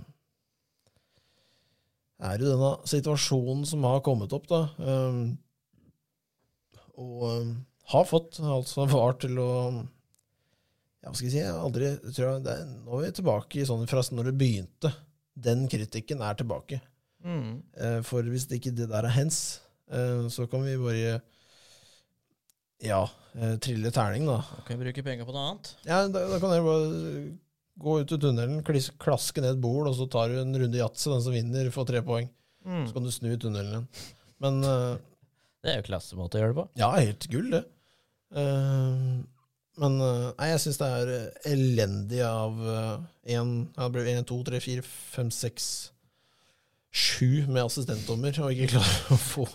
er 2.20 2.42
jo 2.42 2.52
denne 2.52 2.74
situasjonen 2.90 3.64
som 3.68 3.86
har 3.88 4.04
kommet 4.06 4.34
opp, 4.36 4.50
da. 4.52 4.66
Um, 4.78 5.38
og 7.00 7.24
um, 7.24 7.54
har 7.94 8.10
fått 8.10 8.42
altså 8.44 8.88
VAR 8.92 9.16
til 9.22 9.40
å 9.40 9.52
Ja, 11.00 11.08
hva 11.08 11.16
skal 11.16 11.30
jeg 11.30 11.36
si? 11.38 11.40
Jeg 11.40 11.56
aldri 11.56 11.94
tror 12.10 12.26
jeg, 12.26 12.44
det 12.44 12.56
er, 12.58 12.72
Nå 12.84 12.98
er 12.98 13.06
vi 13.06 13.18
tilbake 13.22 13.62
i 13.62 13.68
sånn 13.68 13.88
fra 13.88 14.04
når 14.12 14.30
det 14.30 14.40
begynte. 14.42 14.92
Den 15.40 15.64
kritikken 15.72 16.20
er 16.26 16.36
tilbake. 16.36 16.82
Mm. 17.24 17.62
Eh, 17.80 18.00
for 18.04 18.28
hvis 18.28 18.50
det 18.50 18.60
ikke 18.60 18.76
det 18.76 18.90
der 18.92 19.08
er 19.08 19.16
hens, 19.16 19.62
eh, 19.88 20.28
så 20.32 20.48
kan 20.52 20.66
vi 20.68 20.76
bare 20.80 21.22
ja, 22.84 23.02
eh, 23.36 23.56
trille 23.64 23.92
terning, 23.96 24.26
da. 24.30 24.40
Da 24.56 24.66
kan 24.68 24.80
bruke 24.82 25.04
penger 25.06 25.28
på 25.28 25.36
noe 25.36 25.46
annet. 25.50 25.72
Ja, 25.88 26.02
da, 26.08 26.26
da 26.32 26.40
kan 26.42 26.54
dere 26.54 26.66
bare 26.66 27.32
gå 27.80 27.96
ut 28.02 28.12
i 28.16 28.20
tunnelen, 28.20 28.62
klis, 28.68 28.90
klaske 29.00 29.44
ned 29.44 29.58
et 29.58 29.64
bord, 29.64 29.88
og 29.88 29.96
så 29.96 30.08
tar 30.12 30.32
du 30.32 30.40
en 30.42 30.56
runde 30.64 30.80
yatzy. 30.80 31.10
Den 31.12 31.24
som 31.24 31.36
vinner, 31.36 31.70
får 31.76 31.90
tre 31.92 32.04
poeng. 32.06 32.30
Så 32.70 32.92
kan 32.96 33.06
du 33.06 33.12
snu 33.14 33.30
i 33.32 33.40
tunnelen 33.40 33.72
igjen. 33.72 33.86
Men 34.44 34.58
uh, 34.68 34.96
Det 35.64 35.72
er 35.72 35.78
jo 35.80 35.86
klassemåte 35.88 36.38
å 36.38 36.42
gjøre 36.42 36.54
det 36.54 36.58
på. 36.60 36.66
ja, 36.80 36.90
helt 36.96 37.28
gull, 37.32 37.48
det. 37.56 37.62
Uh, 38.36 39.22
men 39.80 39.96
uh, 40.04 40.28
nei, 40.36 40.50
jeg 40.52 40.62
syns 40.66 40.80
det 40.82 40.90
er 40.92 41.12
eh, 41.16 41.54
elendig 41.54 42.20
av 42.28 42.58
én 43.32 43.54
uh, 43.72 43.86
Det 43.88 43.88
ble 43.96 44.04
1, 44.12 44.28
2, 44.28 44.38
3, 44.52 44.60
4, 44.66 44.84
5, 45.16 45.32
6, 45.40 45.70
7 46.92 47.48
med 47.48 47.64
assistentdommer, 47.64 48.36
og 48.44 48.54
ikke 48.54 48.74
klarer 48.76 49.14
å 49.16 49.20
få, 49.24 49.46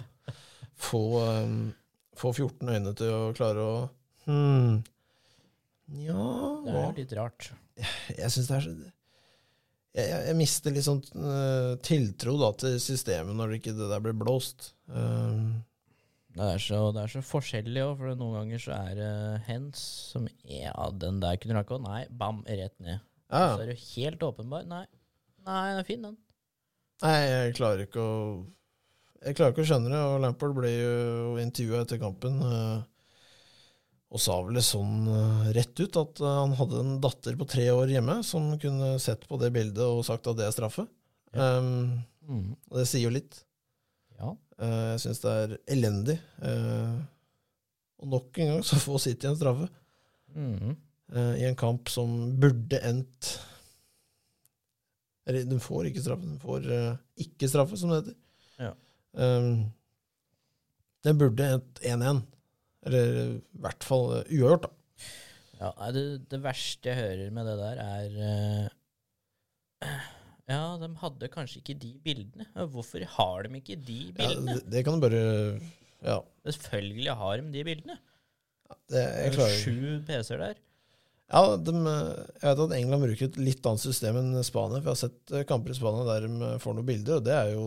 få, 0.89 1.03
eh, 1.29 1.55
få 2.19 2.33
14 2.33 2.75
øyne 2.75 2.95
til 2.99 3.13
å 3.13 3.21
klare 3.37 3.63
å 3.65 3.77
hmm, 4.29 4.83
Ja 6.05 6.27
Det 6.65 6.75
er 6.81 6.99
litt 6.99 7.15
rart. 7.19 7.51
Jeg 8.15 8.31
syns 8.33 8.51
det 8.51 8.57
er 8.57 8.67
så 8.67 8.75
jeg, 9.95 10.09
jeg, 10.11 10.23
jeg 10.27 10.37
mister 10.39 10.75
litt 10.75 10.87
sånn 10.87 11.03
uh, 11.23 11.75
tiltro 11.87 12.35
da, 12.41 12.51
til 12.59 12.81
systemet 12.83 13.37
når 13.39 13.53
det 13.53 13.61
ikke 13.61 13.77
det 13.79 13.91
der 13.93 14.03
blir 14.03 14.17
blåst. 14.19 14.73
Um. 14.91 15.63
Det 16.35 16.47
er 16.57 16.59
så, 16.59 16.79
det 16.91 17.05
er 17.05 17.13
så 17.13 17.21
forskjellig 17.23 17.83
òg, 17.85 17.93
for 18.01 18.19
noen 18.19 18.41
ganger 18.41 18.63
så 18.65 18.75
er 18.75 18.97
det 18.99 19.11
hens 19.47 19.83
som 20.11 20.27
Ja, 20.51 20.89
den 20.91 21.21
der 21.23 21.39
kunne 21.39 21.61
du 21.61 21.63
ikke 21.63 21.79
Nei, 21.85 22.01
bam, 22.11 22.43
rett 22.49 22.75
ned. 22.83 22.99
ja, 23.31 23.45
Så 23.55 23.63
er 23.63 23.71
det 23.71 23.79
helt 23.93 24.27
åpenbar. 24.27 24.67
Nei, 24.67 24.83
nei, 25.47 25.61
den 25.71 25.79
er 25.79 25.87
fin, 25.87 26.09
den. 26.09 26.19
Nei, 27.05 27.15
jeg 27.23 27.55
klarer 27.61 27.85
ikke 27.87 28.03
å 28.03 28.19
Jeg 29.25 29.37
klarer 29.39 29.55
ikke 29.55 29.65
å 29.65 29.69
skjønne 29.69 29.93
det. 29.93 30.01
Og 30.05 30.19
Lampard 30.23 30.55
ble 30.57 30.71
jo 30.73 31.37
intervjua 31.43 31.85
etter 31.85 32.01
kampen 32.03 32.41
eh, 32.45 32.83
og 34.15 34.21
sa 34.23 34.37
vel 34.45 34.59
det 34.59 34.63
sånn 34.67 35.09
eh, 35.11 35.47
rett 35.57 35.81
ut 35.81 35.97
at 35.99 36.21
eh, 36.23 36.35
han 36.43 36.53
hadde 36.59 36.83
en 36.83 36.93
datter 37.03 37.39
på 37.41 37.47
tre 37.51 37.65
år 37.73 37.91
hjemme 37.91 38.19
som 38.27 38.53
kunne 38.63 38.93
sett 39.03 39.25
på 39.31 39.39
det 39.41 39.51
bildet 39.57 39.83
og 39.83 40.05
sagt 40.07 40.29
at 40.31 40.39
det 40.39 40.47
er 40.49 40.55
straffe. 40.57 40.89
Ja. 41.35 41.57
Um, 41.61 42.03
Mm. 42.25 42.55
og 42.71 42.79
det 42.81 42.87
sier 42.89 43.03
jo 43.05 43.11
litt. 43.13 43.35
Ja. 44.17 44.31
Uh, 44.57 44.95
jeg 44.95 45.01
syns 45.03 45.19
det 45.21 45.33
er 45.43 45.51
elendig. 45.75 46.15
Uh, 46.41 47.03
og 48.01 48.09
nok 48.15 48.39
en 48.41 48.49
gang 48.49 48.63
så 48.65 48.79
får 48.81 49.03
City 49.09 49.29
en 49.29 49.37
straffe 49.37 49.69
Mm. 50.33 50.73
Uh, 51.13 51.35
i 51.37 51.45
en 51.45 51.59
kamp 51.61 51.91
som 51.93 52.15
burde 52.41 52.81
endt 52.89 53.29
Eller, 55.29 55.45
den 55.45 55.61
får 55.61 55.91
ikke 55.91 56.01
straffe, 56.07 56.25
den 56.25 56.41
får 56.41 56.65
ikke 57.27 57.49
straffe, 57.53 57.77
som 57.77 57.93
det 57.93 58.01
heter. 58.01 58.17
Ja. 59.15 59.31
Um, 59.39 59.73
den 61.05 61.19
burde 61.21 61.47
et 61.59 61.81
1-1. 61.85 62.23
Eller 62.89 63.11
i 63.37 63.61
hvert 63.65 63.85
fall 63.87 64.11
uavgjort, 64.25 64.67
da. 64.67 64.71
Ja, 65.61 65.91
det, 65.95 66.03
det 66.33 66.41
verste 66.45 66.91
jeg 66.91 66.99
hører 66.99 67.31
med 67.33 67.47
det 67.49 67.55
der, 67.61 67.79
er 67.85 68.17
eh, 68.29 70.09
Ja, 70.51 70.59
de 70.81 70.89
hadde 71.01 71.29
kanskje 71.33 71.61
ikke 71.63 71.77
de 71.81 71.93
bildene. 72.05 72.47
Hvorfor 72.73 73.05
har 73.15 73.47
de 73.47 73.61
ikke 73.61 73.79
de 73.81 73.99
Ja, 74.11 74.17
bildene? 74.19 74.59
det, 74.59 74.67
det 74.75 74.83
kan 74.85 74.99
du 74.99 75.05
bare 75.07 75.23
Ja. 76.05 76.19
Selvfølgelig 76.45 77.15
har 77.17 77.41
de 77.41 77.53
de 77.55 77.65
bildene. 77.65 77.97
Det, 78.91 78.93
Det 78.93 79.03
jeg 79.05 79.31
er 79.31 79.37
klarer 79.39 79.59
sju 79.63 80.01
PC-er 80.09 80.43
der. 80.43 80.59
Ja, 81.33 81.43
de, 81.57 81.73
jeg 81.73 82.49
vet 82.51 82.65
at 82.67 82.75
England 82.77 83.07
bruker 83.07 83.29
et 83.31 83.39
litt 83.41 83.65
annet 83.71 83.81
system 83.81 84.19
enn 84.21 84.43
Spania. 84.45 84.83
For 84.83 84.91
jeg 84.91 84.97
har 84.97 85.03
sett 85.07 85.49
kamper 85.49 85.73
i 85.73 85.79
Spania 85.79 86.05
der 86.11 86.29
de 86.29 86.51
får 86.61 86.77
noen 86.77 86.89
bilder, 86.91 87.23
og 87.23 87.25
det 87.25 87.37
er 87.39 87.55
jo 87.55 87.65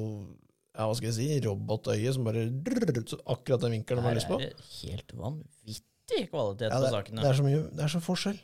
ja, 0.77 0.85
hva 0.85 0.93
skal 0.97 1.09
jeg 1.09 1.15
si, 1.17 1.27
robotøye 1.47 2.11
som 2.13 2.25
bare 2.27 2.45
drrrr, 2.51 2.99
så 3.09 3.17
akkurat 3.33 3.63
den 3.65 3.73
vinkelen 3.79 4.03
de 4.03 4.09
har 4.11 4.17
lyst 4.19 4.29
på. 4.29 4.37
er 4.37 4.51
det 4.53 4.67
helt 4.83 5.13
vanvittig 5.17 6.27
kvalitet 6.29 6.69
Ja, 6.69 6.77
på 6.83 6.91
sakene. 6.93 7.23
det 7.23 7.31
er 7.31 7.39
så 7.39 7.45
mye, 7.47 7.63
det 7.73 7.85
er 7.87 7.93
så 7.95 8.01
forskjell. 8.05 8.37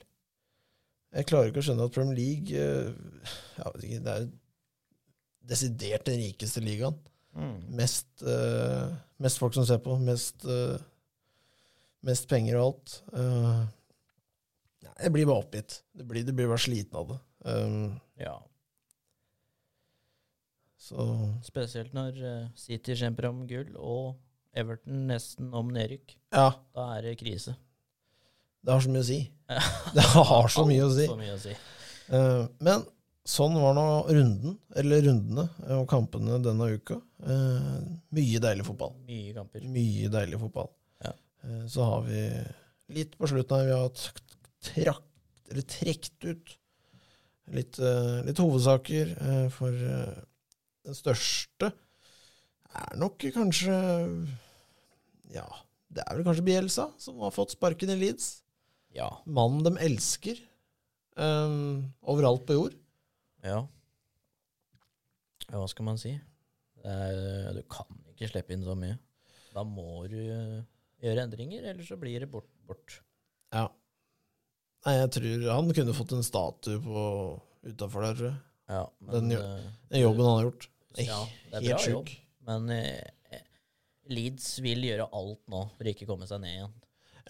Jeg 1.14 1.28
klarer 1.30 1.52
ikke 1.52 1.62
å 1.62 1.66
skjønne 1.68 1.86
at 1.86 1.94
Premier 1.94 2.18
League 2.18 2.58
ja, 2.58 3.68
vet 3.76 3.84
ikke, 3.86 4.00
Det 4.02 4.14
er 4.18 4.26
desidert 5.54 6.08
den 6.10 6.18
rikeste 6.24 6.64
ligaen. 6.64 6.98
Mm. 7.38 7.60
Mest, 7.78 8.08
uh, 8.26 8.94
mest 9.22 9.38
folk 9.42 9.54
som 9.54 9.66
ser 9.68 9.78
på. 9.86 9.94
Mest, 10.02 10.46
uh, 10.50 10.80
mest 12.06 12.26
penger 12.32 12.58
og 12.58 12.66
alt. 12.72 12.96
Uh, 13.14 13.62
jeg 15.04 15.14
blir 15.14 15.30
bare 15.30 15.44
oppgitt. 15.46 15.80
Det 15.94 16.06
blir, 16.10 16.26
det 16.26 16.34
blir 16.38 16.50
bare 16.50 16.62
sliten 16.66 16.98
av 16.98 17.14
det. 17.14 17.20
Um, 17.46 18.00
Ja, 18.22 18.36
så 20.84 21.04
spesielt 21.46 21.94
når 21.96 22.18
eh, 22.28 22.48
City 22.60 22.96
kjemper 23.00 23.30
om 23.30 23.44
gull, 23.48 23.70
og 23.80 24.18
Everton 24.54 25.06
nesten 25.10 25.54
om 25.56 25.72
nedrykk. 25.74 26.18
ja, 26.36 26.50
Da 26.76 26.90
er 26.98 27.08
det 27.08 27.16
krise. 27.22 27.56
det 28.64 28.74
har 28.76 28.84
så 28.84 28.92
mye 28.92 29.04
å 29.04 29.08
si. 29.08 29.22
Det 29.96 30.04
har 30.16 30.48
så 30.52 30.66
mye 30.68 30.84
å 30.86 30.92
si. 30.94 31.06
Så 31.10 31.16
mye 31.20 31.34
å 31.36 31.40
si. 31.42 31.54
Eh, 32.14 32.44
men 32.68 32.84
sånn 33.28 33.56
var 33.56 33.74
nå 33.78 33.86
runden, 34.12 34.58
eller 34.76 35.02
rundene 35.08 35.46
og 35.78 35.86
kampene 35.92 36.38
denne 36.44 36.68
uka. 36.76 36.98
Eh, 37.24 37.80
mye 38.18 38.42
deilig 38.44 38.66
fotball. 38.68 38.94
Mye 39.08 39.34
kamper. 39.38 39.64
Mye 39.74 40.10
deilig 40.14 40.40
fotball. 40.42 40.70
Ja. 41.06 41.14
Eh, 41.48 41.64
så 41.72 41.88
har 41.88 42.04
vi 42.10 42.22
litt 43.00 43.16
på 43.20 43.30
slutten 43.32 43.62
her, 43.62 43.70
vi 43.72 43.78
har 43.80 43.90
trakt, 43.96 44.38
eller 45.50 45.66
trekt 45.70 46.28
ut 46.28 46.54
litt, 47.54 47.80
eh, 47.80 48.20
litt 48.28 48.40
hovedsaker. 48.44 49.16
eh, 49.18 49.48
for 49.56 49.72
eh, 49.72 50.22
den 50.84 50.98
største 50.98 51.70
er 52.74 52.98
nok 53.00 53.22
kanskje 53.36 53.76
Ja, 55.34 55.46
det 55.94 56.04
er 56.06 56.18
vel 56.18 56.26
kanskje 56.28 56.46
Bielsa 56.48 56.88
som 57.02 57.20
har 57.24 57.34
fått 57.36 57.54
sparken 57.56 57.92
i 57.94 57.98
Leeds. 58.00 58.42
Ja. 58.94 59.08
Mannen 59.26 59.64
de 59.66 59.74
elsker 59.86 60.38
um, 61.18 61.94
overalt 62.06 62.44
på 62.50 62.58
jord. 62.58 62.76
Ja. 63.46 63.64
ja. 65.50 65.56
Hva 65.58 65.66
skal 65.72 65.88
man 65.88 65.98
si? 66.02 66.14
Er, 66.84 67.54
du 67.56 67.62
kan 67.72 67.88
ikke 68.12 68.30
slippe 68.32 68.54
inn 68.56 68.66
så 68.66 68.76
mye. 68.78 68.98
Da 69.54 69.64
må 69.68 70.04
du 70.10 70.18
eh, 70.18 70.62
gjøre 71.04 71.24
endringer, 71.28 71.66
ellers 71.72 71.90
så 71.92 71.98
blir 72.02 72.24
det 72.26 72.30
bort. 72.34 72.50
bort. 72.68 73.00
Ja. 73.54 73.68
Nei, 74.84 74.98
jeg 74.98 75.12
tror 75.16 75.46
han 75.54 75.74
kunne 75.78 75.96
fått 75.96 76.14
en 76.18 76.26
statue 76.26 76.82
på 76.84 77.04
utafor 77.70 78.04
der, 78.10 78.18
tror 78.20 78.30
jeg. 78.32 78.40
Ja, 78.74 78.84
men 79.08 79.32
gjør- 79.32 79.46
eh, 79.60 79.68
Den 79.94 80.02
jobben 80.04 80.26
han 80.28 80.38
har 80.40 80.48
gjort. 80.50 80.68
Ja, 81.02 81.20
det 81.52 81.60
er 81.62 81.68
bra 81.70 81.90
jobb. 81.90 82.10
Men 82.48 82.70
eh, 82.76 83.42
Leeds 84.12 84.48
vil 84.64 84.84
gjøre 84.90 85.08
alt 85.16 85.40
nå 85.52 85.62
for 85.78 85.88
å 85.88 85.92
ikke 85.94 86.08
komme 86.10 86.28
seg 86.30 86.42
ned 86.44 86.58
igjen. 86.58 86.74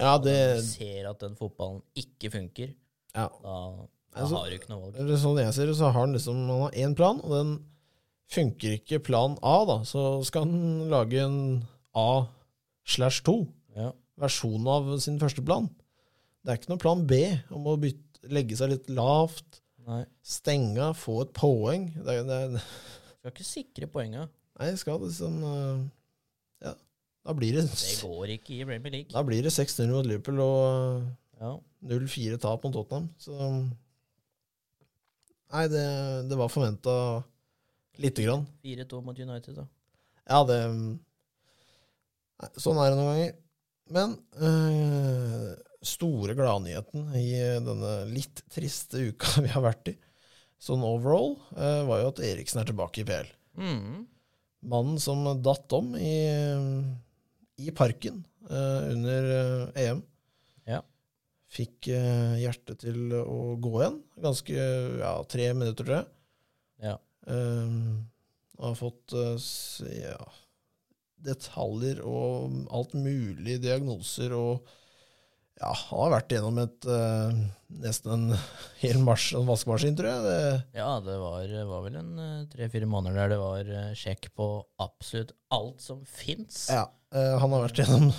Ja, 0.02 0.16
det 0.18 0.34
Når 0.34 0.56
de 0.58 0.70
ser 0.72 1.10
at 1.12 1.20
den 1.22 1.36
fotballen 1.38 1.84
ikke 2.02 2.32
funker, 2.34 2.72
ja. 3.14 3.28
da, 3.30 3.58
da 3.78 4.24
Altså, 4.24 4.40
har 4.40 4.50
du 4.50 4.56
ikke 4.58 4.72
noe 4.72 4.88
valg. 4.88 5.12
Sånn 5.22 5.38
jeg 5.44 5.54
ser 5.54 5.70
det, 5.70 5.76
så 5.78 5.92
har 5.92 6.00
han 6.00 6.16
liksom 6.18 6.40
Han 6.50 6.64
har 6.66 6.80
én 6.82 6.96
plan, 6.98 7.22
og 7.22 7.36
den 7.38 7.52
funker 8.34 8.80
ikke 8.80 9.00
plan 9.06 9.36
A, 9.46 9.56
da. 9.70 9.76
Så 9.86 10.24
skal 10.26 10.48
han 10.48 10.88
lage 10.90 11.22
en 11.22 11.38
A 11.94 12.26
slash 12.90 13.22
2, 13.26 13.38
Ja. 13.78 13.92
versjon 14.18 14.66
av 14.70 14.90
sin 15.02 15.20
første 15.22 15.46
plan. 15.46 15.70
Det 16.44 16.52
er 16.52 16.58
ikke 16.60 16.74
noe 16.74 16.82
plan 16.82 17.06
B 17.08 17.20
om 17.54 17.70
å 17.70 17.78
bytte, 17.80 18.26
legge 18.34 18.58
seg 18.58 18.74
litt 18.74 18.90
lavt, 18.90 19.62
Nei, 19.84 20.06
stenge, 20.24 20.94
få 20.96 21.22
et 21.26 21.34
poeng. 21.36 21.90
Det 22.06 22.22
det 22.28 22.62
skal 23.24 23.32
ikke 23.32 23.48
sikre 23.48 23.88
poenga. 23.88 24.26
nei, 24.60 24.74
skal 24.78 25.00
liksom 25.00 25.38
Ja, 26.64 26.74
da 27.24 27.34
blir 27.38 27.56
det 27.56 27.64
Det 27.72 27.94
går 28.04 28.34
ikke 28.36 28.58
i 28.60 28.66
Premier 28.68 28.92
League. 29.00 29.12
Da 29.14 29.24
blir 29.24 29.42
det 29.46 29.54
6-0 29.56 29.88
mot 29.94 30.06
Liverpool, 30.06 30.40
og 30.44 31.08
Ja. 31.40 31.54
0-4 31.84 32.38
tap 32.40 32.64
mot 32.64 32.74
Tottenham. 32.76 33.08
Så 33.20 33.32
Nei, 35.54 35.68
det, 35.70 35.84
det 36.30 36.38
var 36.40 36.50
forventa 36.50 36.94
lite 38.02 38.24
grann. 38.26 38.46
4-2 38.66 39.02
mot 39.06 39.20
United, 39.20 39.54
da. 39.60 39.66
Ja, 40.28 40.40
det 40.50 40.60
nei, 40.74 42.50
Sånn 42.58 42.80
er 42.82 42.90
det 42.92 42.98
noen 42.98 43.12
ganger. 43.12 43.36
Men 43.94 44.16
øh, 44.42 45.52
store 45.86 46.34
gladnyheten 46.38 47.12
i 47.20 47.28
denne 47.68 47.94
litt 48.10 48.42
triste 48.52 49.04
uka 49.12 49.42
vi 49.46 49.52
har 49.54 49.62
vært 49.66 49.92
i, 49.92 49.96
sånn 50.64 50.84
overall, 50.88 51.36
øh, 51.58 51.84
var 51.90 52.02
jo 52.04 52.12
at 52.14 52.22
Eriksen 52.24 52.62
er 52.62 52.70
tilbake 52.70 53.04
i 53.04 53.08
PL. 53.08 53.30
Mm. 53.60 54.06
Mannen 54.72 55.02
som 55.04 55.26
datt 55.44 55.76
om 55.76 55.92
i, 56.00 56.16
i 57.60 57.74
parken 57.76 58.22
øh, 58.48 58.82
under 58.94 59.28
EM. 59.80 60.04
Ja. 60.70 60.80
Fikk 61.52 61.92
hjertet 62.40 62.80
til 62.86 63.12
å 63.20 63.58
gå 63.62 63.74
igjen. 63.82 64.00
Ganske 64.24 64.70
ja, 65.04 65.18
tre 65.30 65.50
minutter, 65.58 65.84
tror 65.84 66.00
jeg. 66.00 66.08
Ja. 66.84 66.96
Um, 67.28 68.08
har 68.60 68.74
fått 68.80 69.14
ja, 69.16 70.18
detaljer 71.24 72.02
og 72.08 72.64
alt 72.74 72.96
mulig 72.96 73.60
diagnoser 73.64 74.34
og 74.38 74.74
ja, 75.62 75.70
han 75.70 76.00
har 76.02 76.12
vært 76.16 76.34
gjennom 76.34 76.60
et 76.64 76.88
uh, 76.90 77.42
nesten 77.84 78.14
en 78.16 78.38
hel 78.84 79.00
mars, 79.06 79.30
en 79.38 79.48
vaskemaskin, 79.48 79.96
tror 79.98 80.10
jeg. 80.10 80.24
Det, 80.26 80.38
Ja, 80.80 80.90
det 81.06 81.18
var, 81.22 81.54
var 81.70 81.84
vel 81.86 81.98
en 82.02 82.14
eh, 82.22 82.46
tre-fire 82.52 82.90
måneder 82.90 83.22
der 83.22 83.34
det 83.36 83.40
var 83.42 83.70
uh, 83.70 83.92
sjekk 83.98 84.32
på 84.38 84.48
absolutt 84.84 85.36
alt 85.54 85.84
som 85.84 86.02
fins. 86.10 86.66
ja, 86.74 86.88
uh, 87.16 87.36
han 87.42 87.54
har 87.54 87.68
vært 87.68 87.84
gjennom 87.84 88.10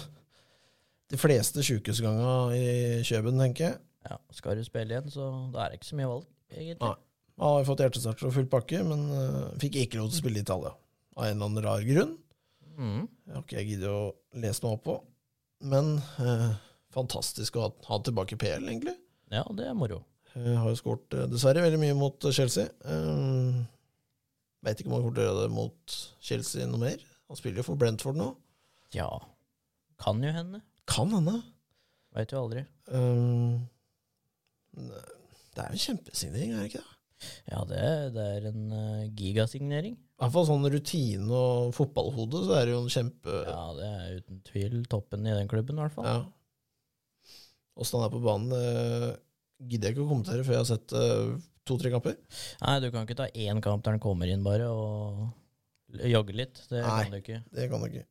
de 1.13 1.21
fleste 1.21 1.65
sjukehusganga 1.67 2.37
i 2.57 2.67
Kjøben, 3.07 3.41
tenker 3.43 3.69
jeg. 3.69 3.81
Ja, 4.05 4.21
skal 4.37 4.61
du 4.61 4.67
spille 4.67 4.95
igjen, 4.95 5.11
så 5.13 5.33
da 5.53 5.65
er 5.65 5.73
det 5.73 5.81
ikke 5.81 5.91
så 5.91 5.99
mye 5.99 6.11
valg, 6.11 6.29
egentlig. 6.55 6.93
Nei. 6.93 7.01
Han 7.43 7.57
har 7.57 7.65
fått 7.67 7.81
hjertestarter 7.83 8.29
og 8.29 8.35
full 8.37 8.47
pakke, 8.47 8.79
men 8.87 9.09
fikk 9.59 9.81
ikke 9.81 9.99
lov 9.99 10.13
til 10.13 10.21
å 10.21 10.23
spille 10.23 10.39
i 10.39 10.45
Italia. 10.45 10.71
Av 11.19 11.25
en 11.27 11.33
eller 11.33 11.49
annen 11.49 11.65
rar 11.65 11.87
grunn. 11.89 12.13
Mm. 12.77 13.09
Jeg 13.27 13.35
har 13.35 13.43
ikke 13.43 13.65
giddet 13.67 13.91
å 13.91 14.05
lese 14.39 14.63
meg 14.63 14.77
opp 14.77 14.85
på. 14.87 14.95
Men 15.67 15.89
fantastisk 16.95 17.59
å 17.59 17.67
ha 17.67 17.71
ha 17.89 18.01
tilbake 18.07 18.39
PL, 18.41 18.69
egentlig. 18.71 18.97
Ja, 19.35 19.45
det 19.57 19.69
er 19.69 19.79
moro. 19.79 20.03
Jeg 20.35 20.59
har 20.59 20.71
jo 20.71 20.79
skåret 20.79 21.15
eh, 21.15 21.29
dessverre 21.31 21.63
veldig 21.63 21.81
mye 21.83 21.97
mot 21.99 22.27
eh, 22.27 22.35
Chelsea. 22.35 22.71
Um, 22.89 23.65
Veit 24.65 24.81
ikke 24.81 24.89
om 24.89 24.97
han 24.97 25.05
kommer 25.05 25.19
til 25.19 25.25
å 25.25 25.29
gjøre 25.29 25.43
det 25.45 25.53
mot 25.53 25.97
Chelsea 26.25 26.67
noe 26.69 26.81
mer. 26.81 27.03
Han 27.29 27.39
spiller 27.39 27.61
jo 27.61 27.67
for 27.67 27.81
Brentford 27.81 28.17
nå. 28.17 28.31
Ja, 28.97 29.11
kan 30.01 30.23
jo 30.25 30.33
hende. 30.33 30.63
Kan 30.89 31.13
hende. 31.13 31.37
Veit 32.17 32.33
jo 32.33 32.41
aldri. 32.41 32.65
Um, 32.89 33.67
det 34.75 35.63
er 35.63 35.69
jo 35.69 35.77
en 35.77 35.85
kjempesignering, 35.85 36.55
er 36.55 36.63
det 36.65 36.71
ikke 36.73 36.83
det? 36.83 36.91
Ja, 37.49 37.61
det, 37.69 37.83
det 38.17 38.25
er 38.39 38.49
en 38.51 38.65
uh, 38.73 39.05
gigasignering. 39.17 39.95
I 39.95 40.25
hvert 40.25 40.35
fall 40.35 40.49
sånn 40.49 40.67
rutine 40.73 41.29
og 41.37 41.75
fotballhode, 41.77 42.43
så 42.47 42.57
er 42.59 42.67
det 42.67 42.75
jo 42.75 42.81
en 42.83 42.93
kjempe... 42.93 43.37
Ja, 43.49 43.63
det 43.77 43.91
er 43.91 44.19
uten 44.19 44.41
tvil 44.49 44.81
toppen 44.91 45.29
i 45.29 45.37
den 45.37 45.51
klubben, 45.51 45.79
i 45.79 45.85
hvert 45.85 45.95
fall. 45.97 46.09
Ja. 46.09 46.19
Åssen 47.75 47.99
han 47.99 48.07
er 48.07 48.15
på 48.15 48.23
banen, 48.23 48.53
det 48.55 49.71
gidder 49.71 49.91
jeg 49.91 49.97
ikke 49.97 50.05
å 50.07 50.11
kommentere 50.13 50.47
før 50.47 50.57
jeg 50.57 50.63
har 50.63 50.71
sett 50.71 50.95
eh, 50.99 51.35
to-tre 51.67 51.91
kamper. 51.95 52.19
Nei, 52.63 52.75
du 52.85 52.91
kan 52.95 53.07
ikke 53.07 53.19
ta 53.19 53.31
én 53.31 53.63
kamp 53.65 53.85
der 53.85 53.97
han 53.97 54.03
kommer 54.03 54.31
inn, 54.31 54.45
bare, 54.47 54.69
og 54.71 56.03
jogge 56.11 56.37
litt. 56.37 56.61
Det 56.71 56.83
Nei. 56.83 56.99
kan 57.05 57.15
du 57.15 57.21
ikke. 57.21 57.41
Det 57.55 57.71
kan 57.71 57.83
du 57.83 57.89
ikke. 57.91 58.07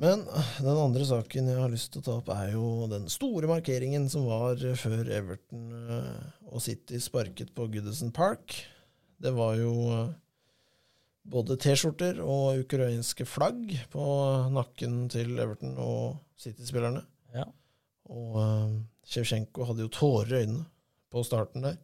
Men 0.00 0.22
den 0.62 0.78
andre 0.80 1.04
saken 1.04 1.50
jeg 1.50 1.60
har 1.60 1.72
lyst 1.72 1.90
til 1.92 2.00
å 2.00 2.06
ta 2.06 2.16
opp, 2.20 2.30
er 2.32 2.54
jo 2.54 2.86
den 2.88 3.08
store 3.12 3.50
markeringen 3.50 4.06
som 4.12 4.24
var 4.30 4.62
før 4.80 5.10
Everton 5.12 5.66
eh, 5.76 6.24
og 6.48 6.62
City 6.64 7.00
sparket 7.02 7.52
på 7.56 7.66
Goodison 7.72 8.12
Park. 8.14 8.56
Det 9.20 9.32
var 9.36 9.58
jo 9.60 9.74
eh, 9.92 10.14
både 11.30 11.58
T-skjorter 11.60 12.22
og 12.24 12.62
ukrainske 12.62 13.26
flagg 13.28 13.74
på 13.92 14.04
nakken 14.54 15.02
til 15.12 15.34
Everton 15.42 15.76
og 15.82 16.20
City-spillerne. 16.40 17.04
Ja. 17.36 17.44
Og 18.10 18.36
uh, 18.40 19.66
hadde 19.68 19.84
jo 19.86 19.92
tårer 19.94 20.32
i 20.34 20.40
øynene 20.44 20.66
på 21.10 21.22
starten 21.26 21.64
der. 21.66 21.78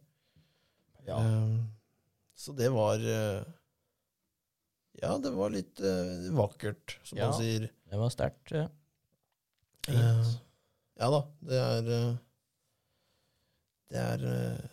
Ja. 1.07 1.17
Eh, 1.23 1.57
så 2.35 2.51
det 2.55 2.67
var 2.75 2.99
uh, 2.99 3.43
Ja, 4.99 5.13
det 5.23 5.31
var 5.35 5.53
litt 5.53 5.79
vakkert, 6.35 6.97
som 7.03 7.17
Ja. 7.19 7.29
man 7.29 7.39
sier. 7.39 7.67
Det 7.87 7.99
var 7.99 8.11
sterkt. 8.11 8.51
Ja. 8.51 8.67
Ja 10.97 11.09
da, 11.13 11.19
det 11.47 11.59
er 11.63 11.85
Det 13.87 14.01
er 14.01 14.25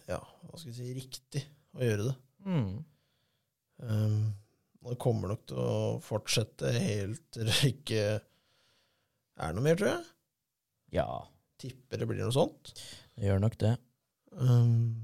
Ja, 0.09 0.19
hva 0.49 0.59
skal 0.59 0.73
jeg 0.73 0.79
si 0.79 0.95
riktig 0.97 1.45
å 1.77 1.85
gjøre 1.85 2.09
det. 2.09 2.15
Mm. 2.47 2.73
Um, 3.85 4.33
det 4.85 4.99
kommer 5.03 5.33
nok 5.33 5.45
til 5.49 5.59
å 5.61 6.01
fortsette 6.05 6.71
helt 6.77 7.23
til 7.35 7.49
det 7.49 7.71
ikke 7.73 8.03
er 8.15 9.55
noe 9.57 9.65
mer, 9.65 9.79
tror 9.79 9.91
jeg. 9.91 10.05
ja, 10.95 11.07
Tipper 11.65 12.03
det 12.03 12.09
blir 12.11 12.21
noe 12.21 12.35
sånt. 12.35 12.75
det 13.17 13.31
gjør 13.31 13.41
nok 13.41 13.57
det. 13.63 13.75
Um, 14.37 15.01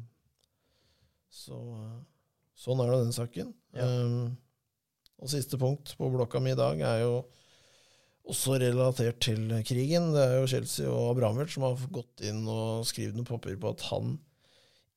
så 1.32 1.56
sånn 2.60 2.82
er 2.84 2.92
det 2.92 3.02
den 3.06 3.16
saken. 3.16 3.52
Ja. 3.76 3.86
Um, 3.88 4.36
og 5.20 5.32
siste 5.32 5.56
punkt 5.60 5.94
på 5.96 6.08
blokka 6.12 6.40
mi 6.40 6.52
i 6.52 6.58
dag 6.58 6.80
er 6.84 7.02
jo 7.04 7.14
også 8.30 8.58
relatert 8.60 9.20
til 9.24 9.50
krigen. 9.66 10.12
Det 10.14 10.22
er 10.22 10.38
jo 10.38 10.48
Chelsea 10.50 10.88
og 10.88 11.14
Abramovic 11.14 11.52
som 11.54 11.66
har 11.66 11.80
gått 11.92 12.24
inn 12.28 12.44
og 12.48 12.86
skrevet 12.88 13.16
noen 13.16 13.28
papir 13.28 13.56
på 13.60 13.72
at 13.72 13.84
han 13.90 14.14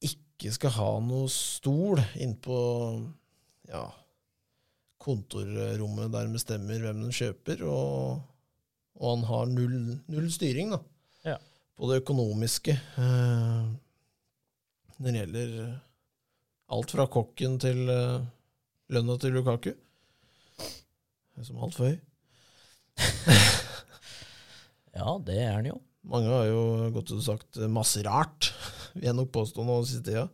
ikke 0.03 0.51
skal 0.55 0.75
ha 0.77 0.91
noe 1.03 1.31
stol 1.31 2.01
innpå 2.19 2.57
ja, 3.71 3.85
kontorrommet 5.03 6.11
der 6.13 6.31
bestemmer 6.31 6.83
hvem 6.83 7.03
den 7.05 7.15
kjøper, 7.15 7.63
og, 7.67 8.23
og 8.99 9.13
han 9.15 9.27
har 9.29 9.51
null, 9.51 9.77
null 10.11 10.29
styring 10.31 10.73
da. 10.75 10.81
På 11.77 11.89
det 11.89 12.01
økonomiske 12.03 12.75
eh, 12.75 13.63
når 14.99 15.07
det 15.09 15.15
gjelder 15.23 15.55
alt 16.73 16.93
fra 16.95 17.05
kokken 17.11 17.57
til 17.61 17.81
eh, 17.89 18.21
lønna 18.93 19.15
til 19.21 19.33
Lukaku, 19.35 19.71
som 21.43 21.57
er 21.57 21.65
altfor 21.69 21.89
høy. 21.91 21.97
Ja, 24.93 25.15
det 25.25 25.39
er 25.41 25.55
han 25.57 25.65
jo. 25.65 25.79
Mange 26.05 26.29
har 26.29 26.45
jo 26.45 26.59
godt 26.93 27.11
og 27.15 27.21
sagt 27.25 27.57
masse 27.71 28.03
rart, 28.05 28.51
vil 28.93 29.07
jeg 29.07 29.15
nok 29.17 29.31
påstå 29.33 29.63
nå 29.65 29.79
siste 29.89 30.05
tida. 30.11 30.27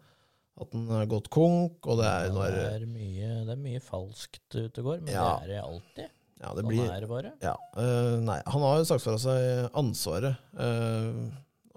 At 0.59 0.73
den 0.73 0.89
har 0.91 1.05
gått 1.07 1.29
konk, 1.31 1.77
og 1.87 2.01
det 2.01 2.07
er 2.09 2.25
Ja, 2.27 2.47
det, 2.51 2.63
er 2.81 2.87
mye, 2.91 3.29
det 3.47 3.53
er 3.55 3.61
mye 3.61 3.79
falskt 3.79 4.57
ute 4.57 4.81
og 4.81 4.89
går, 4.89 4.97
men 5.05 5.13
Ja. 5.13 5.29
det 5.39 5.45
er 5.45 5.53
det 5.53 5.61
alltid. 5.63 6.09
Ja, 6.39 6.53
det 6.55 6.63
Sånn 6.63 6.85
er 6.87 7.03
det 7.03 7.09
bare. 7.11 7.33
Ja, 7.43 7.51
uh, 7.75 8.15
nei, 8.23 8.37
han 8.47 8.63
har 8.63 8.77
jo 8.79 8.85
sagt 8.87 9.03
fra 9.03 9.17
seg 9.19 9.73
ansvaret, 9.77 10.39
uh, 10.55 11.25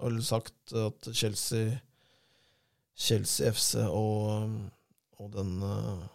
og 0.03 0.21
sagt 0.23 0.71
at 0.79 1.09
Chelsea 1.11 1.81
Chelsea 2.95 3.51
FC 3.51 3.81
og, 3.89 4.53
og 5.19 5.29
den 5.33 5.57
uh, 5.65 6.05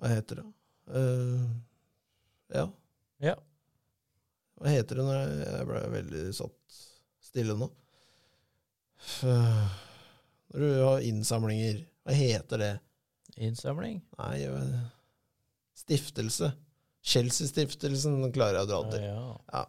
Hva 0.00 0.10
heter 0.10 0.40
det? 0.40 0.46
Ja, 2.54 2.66
Ja. 3.24 3.34
hva 4.60 4.72
heter 4.74 4.98
det 5.00 5.06
når 5.06 5.20
jeg, 5.22 5.68
ble 5.70 5.82
veldig 5.94 6.24
satt 6.36 6.80
stille 7.24 7.54
nå? 7.56 7.70
Når 9.22 10.60
du 10.60 10.66
har 10.82 11.06
innsamlinger, 11.06 11.80
hva 12.04 12.18
heter 12.18 12.60
det? 12.60 12.72
Innsamling. 13.40 14.02
Nei, 14.18 14.44
stiftelse. 15.78 16.52
Chelsea-stiftelsen 17.04 18.20
klarer 18.34 18.60
jeg 18.62 18.66
å 18.66 18.70
dra 18.70 18.78
det 18.88 18.98
til 18.98 19.08
Ja, 19.52 19.64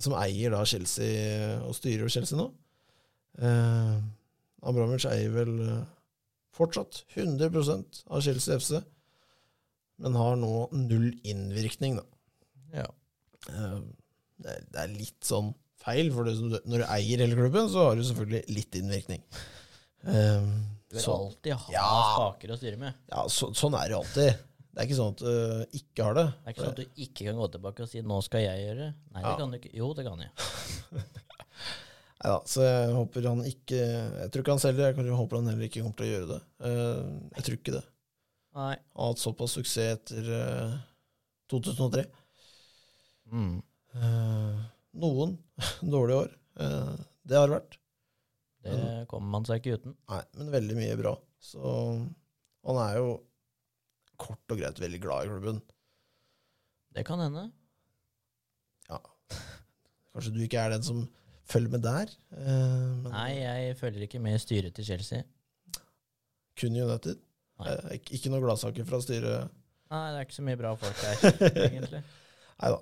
som 0.00 0.14
eier 0.16 0.54
da 0.54 0.62
Chelsea 0.66 1.58
og 1.66 1.74
styrer 1.76 2.08
Chelsea 2.10 2.38
nå. 2.40 2.48
Eh, 3.40 3.96
Abramovic 4.66 5.04
eier 5.10 5.30
vel 5.34 5.52
eh, 5.66 5.84
fortsatt 6.56 7.02
100% 7.14 8.02
av 8.10 8.24
Chelsea 8.24 8.58
FC, 8.58 8.80
men 10.00 10.16
har 10.18 10.36
nå 10.40 10.50
null 10.74 11.10
innvirkning, 11.28 12.00
da. 12.00 12.06
ja. 12.82 12.88
Eh, 13.52 13.78
det, 14.40 14.50
er, 14.56 14.66
det 14.72 14.82
er 14.86 14.92
litt 14.96 15.20
sånn 15.28 15.52
feil, 15.80 16.10
for 16.12 16.24
det, 16.28 16.34
når 16.40 16.82
du 16.82 16.86
eier 16.88 17.20
hele 17.24 17.36
klubben, 17.36 17.68
så 17.72 17.86
har 17.90 17.96
du 18.00 18.04
selvfølgelig 18.08 18.56
litt 18.56 18.76
innvirkning. 18.80 19.22
Eh, 20.08 20.46
Du 20.90 20.96
vil 20.96 21.04
så, 21.04 21.14
alltid 21.14 21.54
ha 21.54 21.72
Ja. 21.76 21.88
spaker 22.16 22.50
å 22.50 22.56
styre 22.58 22.80
med. 22.80 22.96
ja, 23.12 23.26
så, 23.30 23.52
sånn 23.54 23.76
er 23.78 23.92
det 23.92 23.98
alltid. 24.00 24.46
Det 24.80 24.86
er 24.86 24.88
ikke 24.88 24.96
sånn 24.96 25.10
at 25.12 25.20
du 25.20 25.76
ikke 25.76 26.04
har 26.06 26.14
det. 26.16 26.22
Det 26.32 26.46
er 26.48 26.54
ikke 26.54 26.62
sånn 26.64 26.70
at 26.72 26.78
du 26.80 27.00
ikke 27.04 27.24
kan 27.26 27.36
gå 27.36 27.48
tilbake 27.52 27.82
og 27.84 27.88
si 27.90 28.00
'nå 28.00 28.20
skal 28.24 28.40
jeg 28.46 28.60
gjøre'. 28.64 28.86
Nei, 29.12 29.20
det 29.20 29.28
Ja. 29.28 29.36
kan 29.36 29.50
du 29.50 29.56
ikke. 29.58 29.72
Jo, 29.76 29.88
det 29.92 30.04
kan 30.06 30.18
jeg. 30.24 30.30
Neida, 32.20 32.38
så 32.48 32.62
jeg 32.64 32.92
håper 32.96 33.26
han 33.28 33.42
ikke 33.48 33.76
Jeg 33.80 34.30
tror 34.30 34.42
ikke 34.42 34.52
han 34.54 34.62
selger, 34.62 34.86
jeg 34.86 34.96
kanskje 34.96 35.16
håper 35.20 35.36
han 35.40 35.46
heller 35.50 35.66
ikke 35.68 35.82
kommer 35.84 35.96
til 36.00 36.06
å 36.06 36.12
gjøre 36.14 36.28
det. 36.32 36.40
Eh, 36.64 37.10
Jeg 37.36 37.44
tror 37.44 37.56
ikke 37.58 37.74
det. 37.76 37.84
Nei. 38.56 38.74
Han 38.76 39.04
har 39.04 39.12
hatt 39.12 39.22
såpass 39.22 39.52
suksess 39.56 39.94
etter 40.00 40.32
eh, 40.36 40.78
2003. 41.52 42.06
Mm. 43.32 43.62
Eh, 43.94 44.64
Noen 45.00 45.36
dårlige 45.94 46.22
år. 46.24 46.30
eh, 46.60 46.96
Det 47.26 47.36
har 47.36 47.46
det 47.48 47.56
vært. 47.60 47.76
Det 48.64 49.06
kommer 49.08 49.30
man 49.38 49.44
seg 49.44 49.60
ikke 49.62 49.78
uten. 49.80 49.94
Nei, 50.10 50.22
men 50.36 50.50
veldig 50.52 50.76
mye 50.76 50.96
bra. 51.00 51.14
Så 51.40 51.60
han 52.66 52.76
er 52.76 52.96
jo 52.98 53.20
kort 54.20 54.52
og 54.54 54.60
greit 54.60 54.80
veldig 54.82 55.00
glad 55.02 55.26
i 55.26 55.30
klubben. 55.32 55.60
Det 56.96 57.04
kan 57.06 57.20
hende. 57.22 57.46
Ja. 58.90 58.98
Kanskje 60.12 60.32
du 60.34 60.40
ikke 60.44 60.58
er 60.64 60.72
den 60.74 60.82
som 60.86 61.04
følger 61.50 61.72
med 61.76 61.82
der? 61.86 62.10
eh, 62.36 63.08
Nei, 63.10 63.30
jeg 63.40 63.76
følger 63.80 64.06
ikke 64.06 64.20
med 64.22 64.36
i 64.38 64.42
styret 64.42 64.74
til 64.76 64.86
Chelsea. 64.92 65.22
kun 66.60 66.76
United. 66.76 67.16
Eh, 67.64 67.96
ikke, 67.96 68.14
noen 68.18 68.30
noe 68.34 68.44
gladsaker 68.48 68.86
fra 68.88 69.00
styret. 69.04 69.50
Nei, 69.90 70.04
det 70.12 70.18
er 70.20 70.26
ikke 70.28 70.36
så 70.38 70.44
mye 70.46 70.58
bra 70.60 70.70
folk 70.78 71.00
her, 71.02 71.16
egentlig. 71.70 72.02
Nei 72.60 72.70
da. 72.74 72.78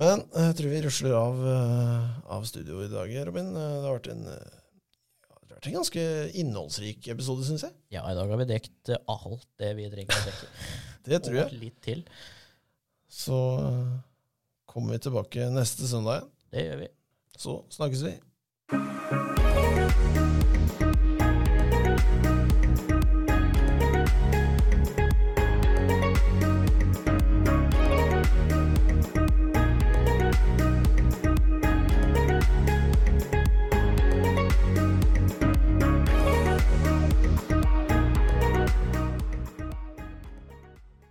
Men 0.00 0.22
eh, 0.32 0.46
jeg 0.48 0.56
tror 0.60 0.70
vi 0.72 0.82
rusler 0.86 1.14
av, 1.18 1.42
av 2.38 2.46
studio 2.48 2.78
i 2.84 2.88
dag, 2.92 3.10
Robin. 3.28 3.50
Det 3.52 3.64
har 3.84 3.96
vært 3.98 4.08
en, 4.14 4.22
eh, 4.32 4.54
ja, 5.28 5.36
det 5.42 5.51
har 5.51 5.51
vært 5.62 5.70
en 5.70 5.78
ganske 5.78 6.04
innholdsrik 6.40 7.06
episode, 7.12 7.44
syns 7.46 7.62
jeg. 7.62 7.74
Ja, 7.94 8.02
i 8.10 8.16
dag 8.18 8.30
har 8.30 8.40
vi 8.40 8.48
dekt 8.50 8.90
eh, 8.90 8.98
alt 9.10 9.46
det 9.62 9.70
vi 9.78 9.88
trenger 9.92 10.16
å 10.16 10.24
dekke. 10.26 10.48
Det 11.06 11.20
tror 11.22 11.36
jeg. 11.38 11.46
Og 11.46 11.60
litt 11.60 11.78
til. 11.84 12.02
Så 13.12 13.38
eh, 13.62 13.92
kommer 14.66 14.96
vi 14.96 15.04
tilbake 15.06 15.46
neste 15.54 15.86
søndag 15.86 16.18
igjen. 16.18 16.32
Det 16.52 16.64
gjør 16.66 16.80
vi. 16.82 16.88
Så 17.38 17.54
snakkes 17.76 18.02
vi. 18.08 18.14